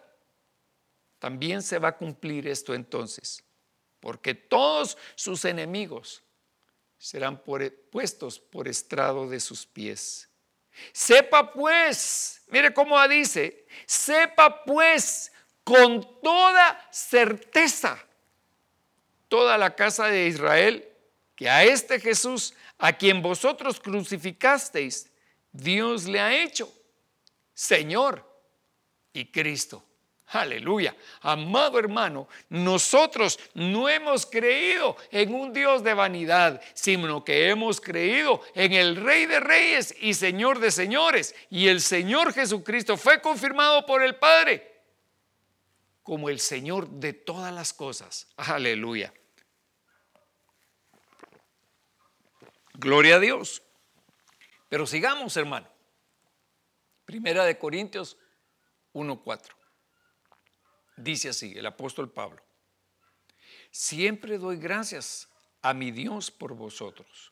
[1.20, 3.44] También se va a cumplir esto entonces,
[4.00, 6.24] porque todos sus enemigos
[6.98, 7.42] serán
[7.92, 10.30] puestos por estrado de sus pies.
[10.92, 15.32] Sepa pues, mire cómo dice, sepa pues
[15.64, 18.04] con toda certeza
[19.28, 20.88] toda la casa de Israel
[21.36, 25.12] que a este Jesús, a quien vosotros crucificasteis,
[25.52, 26.72] Dios le ha hecho
[27.54, 28.26] Señor
[29.14, 29.84] y Cristo.
[30.30, 30.96] Aleluya.
[31.22, 38.42] Amado hermano, nosotros no hemos creído en un Dios de vanidad, sino que hemos creído
[38.54, 41.34] en el Rey de Reyes y Señor de Señores.
[41.50, 44.76] Y el Señor Jesucristo fue confirmado por el Padre
[46.04, 48.28] como el Señor de todas las cosas.
[48.38, 49.14] Aleluya.
[52.74, 53.64] Gloria a Dios.
[54.70, 55.68] Pero sigamos, hermano.
[57.06, 58.18] Primera de Corintios
[58.94, 59.57] 1.4.
[60.98, 62.42] Dice así el apóstol Pablo,
[63.70, 65.30] siempre doy gracias
[65.62, 67.32] a mi Dios por vosotros,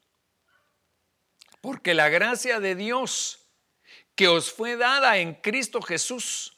[1.61, 3.39] porque la gracia de Dios
[4.15, 6.55] que os fue dada en Cristo Jesús,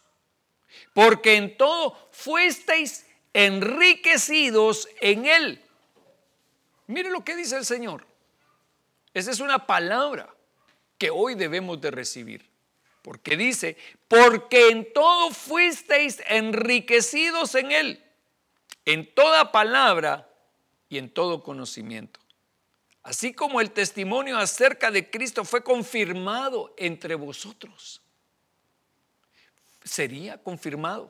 [0.94, 5.64] porque en todo fuisteis enriquecidos en Él.
[6.88, 8.06] Mire lo que dice el Señor.
[9.14, 10.34] Esa es una palabra
[10.98, 12.57] que hoy debemos de recibir.
[13.08, 13.78] Porque dice,
[14.10, 18.04] porque en todo fuisteis enriquecidos en Él,
[18.84, 20.30] en toda palabra
[20.90, 22.20] y en todo conocimiento.
[23.04, 28.02] Así como el testimonio acerca de Cristo fue confirmado entre vosotros.
[29.86, 31.10] ¿Sería confirmado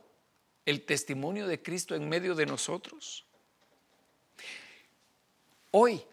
[0.68, 3.26] el testimonio de Cristo en medio de nosotros?
[5.72, 6.04] Hoy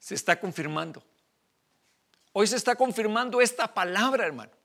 [0.00, 1.04] se está confirmando.
[2.32, 4.60] Hoy se está confirmando esta palabra, hermano.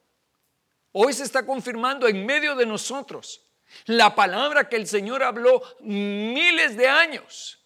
[0.99, 3.45] Hoy se está confirmando en medio de nosotros
[3.85, 7.63] La palabra que el Señor habló miles de años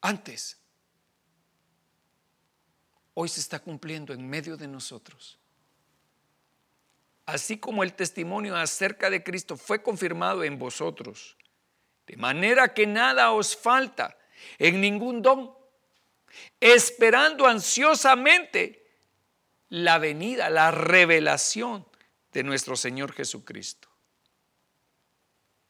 [0.00, 0.60] antes.
[3.14, 5.38] Hoy se está cumpliendo en medio de nosotros.
[7.24, 11.36] Así como el testimonio acerca de Cristo fue confirmado en vosotros,
[12.06, 14.18] de manera que nada os falta
[14.58, 15.54] en ningún don,
[16.60, 18.83] esperando ansiosamente
[19.68, 21.86] la venida, la revelación
[22.32, 23.88] de nuestro Señor Jesucristo.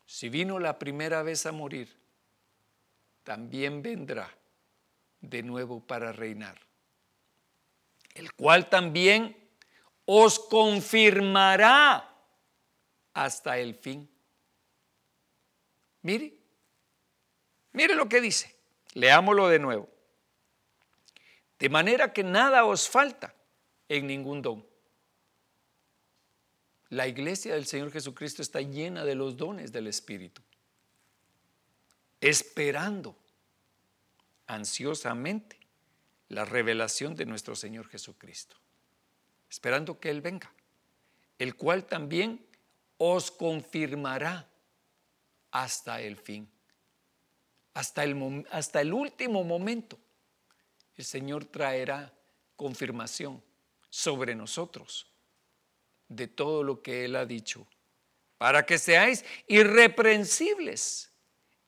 [0.07, 1.97] Si vino la primera vez a morir,
[3.22, 4.30] también vendrá
[5.20, 6.61] de nuevo para reinar,
[8.14, 9.36] el cual también
[10.05, 12.11] os confirmará
[13.14, 14.11] hasta el fin.
[16.03, 16.34] Mire,
[17.72, 18.55] mire lo que dice.
[18.92, 19.88] Leámoslo de nuevo.
[21.59, 23.34] De manera que nada os falta
[23.89, 24.66] en ningún don.
[26.91, 30.43] La iglesia del Señor Jesucristo está llena de los dones del Espíritu,
[32.20, 33.16] esperando
[34.47, 35.59] ansiosamente
[36.28, 38.57] la revelación de nuestro Señor Jesucristo,
[39.51, 40.53] esperando que Él venga,
[41.39, 42.47] el cual también
[42.99, 44.49] os confirmará
[45.51, 46.49] hasta el fin,
[47.72, 49.99] hasta el, hasta el último momento.
[50.97, 52.12] El Señor traerá
[52.57, 53.43] confirmación
[53.95, 55.07] sobre nosotros
[56.09, 57.68] de todo lo que Él ha dicho,
[58.38, 61.12] para que seáis irreprensibles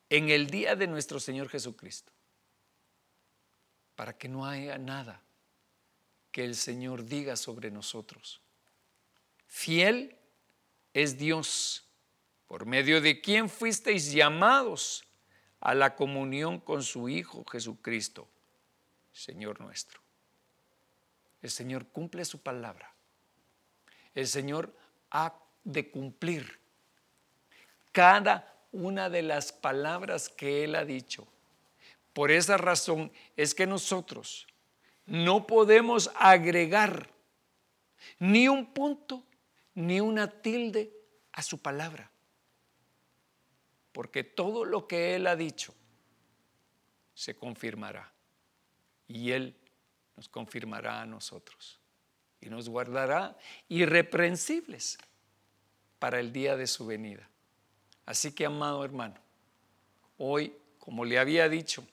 [0.09, 2.11] en el día de nuestro Señor Jesucristo,
[3.95, 5.23] para que no haya nada
[6.33, 8.41] que el Señor diga sobre nosotros.
[9.45, 10.17] Fiel
[10.93, 11.87] es Dios,
[12.45, 15.05] por medio de quien fuisteis llamados
[15.61, 18.27] a la comunión con su Hijo Jesucristo,
[19.13, 20.06] Señor nuestro.
[21.41, 22.93] El Señor cumple su palabra
[24.17, 24.73] el Señor
[25.11, 26.59] ha de cumplir
[27.91, 31.27] cada una de las palabras que Él ha dicho.
[32.13, 34.47] Por esa razón es que nosotros
[35.05, 37.11] no podemos agregar
[38.17, 39.23] ni un punto
[39.75, 40.91] ni una tilde
[41.31, 42.09] a su palabra.
[43.91, 45.75] Porque todo lo que Él ha dicho
[47.13, 48.11] se confirmará.
[49.07, 49.55] Y Él
[50.17, 51.79] nos confirmará a nosotros
[52.41, 53.37] y nos guardará
[53.69, 54.97] irreprensibles
[55.99, 57.29] para el día de su venida.
[58.05, 59.15] Así que, amado hermano,
[60.17, 61.85] hoy, como le había dicho,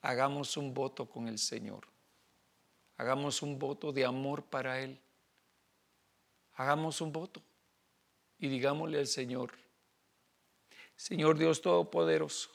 [0.00, 1.86] hagamos un voto con el Señor.
[2.96, 4.98] Hagamos un voto de amor para Él.
[6.54, 7.42] Hagamos un voto
[8.38, 9.52] y digámosle al Señor,
[10.96, 12.50] Señor Dios Todopoderoso,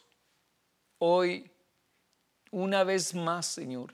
[0.99, 1.49] hoy,
[2.51, 3.93] una vez más, Señor,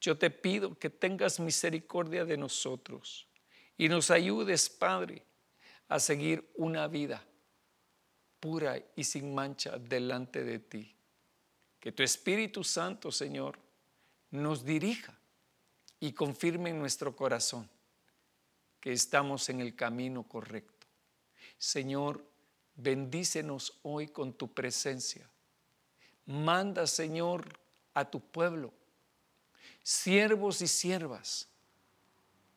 [0.00, 3.26] yo te pido que tengas misericordia de nosotros
[3.76, 5.24] y nos ayudes, Padre,
[5.88, 7.24] a seguir una vida
[8.40, 10.94] pura y sin mancha delante de ti.
[11.80, 13.58] Que tu Espíritu Santo, Señor,
[14.30, 15.18] nos dirija
[16.00, 17.68] y confirme en nuestro corazón
[18.80, 20.86] que estamos en el camino correcto.
[21.56, 22.24] Señor,
[22.76, 25.28] bendícenos hoy con tu presencia.
[26.26, 27.48] Manda, Señor,
[27.94, 28.72] a tu pueblo
[29.88, 31.48] siervos y siervas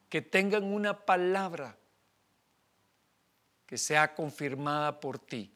[0.09, 1.77] que tengan una palabra
[3.65, 5.49] que sea confirmada por ti,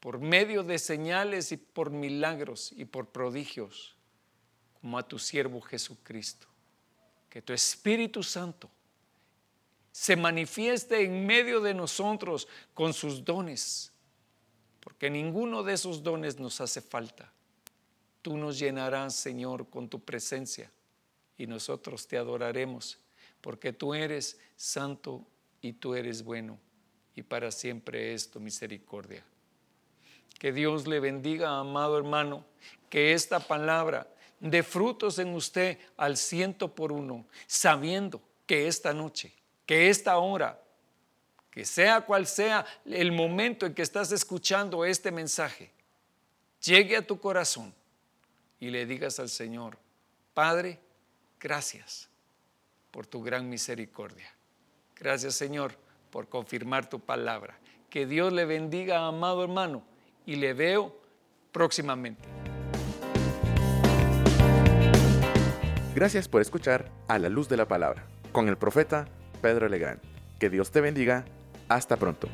[0.00, 3.94] por medio de señales y por milagros y por prodigios,
[4.80, 6.46] como a tu siervo Jesucristo.
[7.28, 8.70] Que tu Espíritu Santo
[9.90, 13.92] se manifieste en medio de nosotros con sus dones,
[14.80, 17.30] porque ninguno de esos dones nos hace falta
[18.22, 20.70] Tú nos llenarás, Señor, con tu presencia
[21.36, 22.98] y nosotros te adoraremos,
[23.40, 25.26] porque tú eres santo
[25.60, 26.58] y tú eres bueno
[27.14, 29.24] y para siempre es tu misericordia.
[30.38, 32.44] Que Dios le bendiga, amado hermano,
[32.88, 34.08] que esta palabra
[34.40, 39.32] dé frutos en usted al ciento por uno, sabiendo que esta noche,
[39.66, 40.60] que esta hora,
[41.50, 45.70] que sea cual sea el momento en que estás escuchando este mensaje,
[46.60, 47.74] llegue a tu corazón
[48.62, 49.76] y le digas al Señor,
[50.34, 50.78] Padre,
[51.40, 52.08] gracias
[52.92, 54.32] por tu gran misericordia.
[54.94, 55.74] Gracias Señor
[56.12, 57.58] por confirmar tu palabra.
[57.90, 59.82] Que Dios le bendiga, amado hermano,
[60.26, 60.96] y le veo
[61.50, 62.22] próximamente.
[65.96, 69.08] Gracias por escuchar A la Luz de la Palabra con el profeta
[69.40, 70.00] Pedro Legrand.
[70.38, 71.24] Que Dios te bendiga.
[71.68, 72.28] Hasta pronto.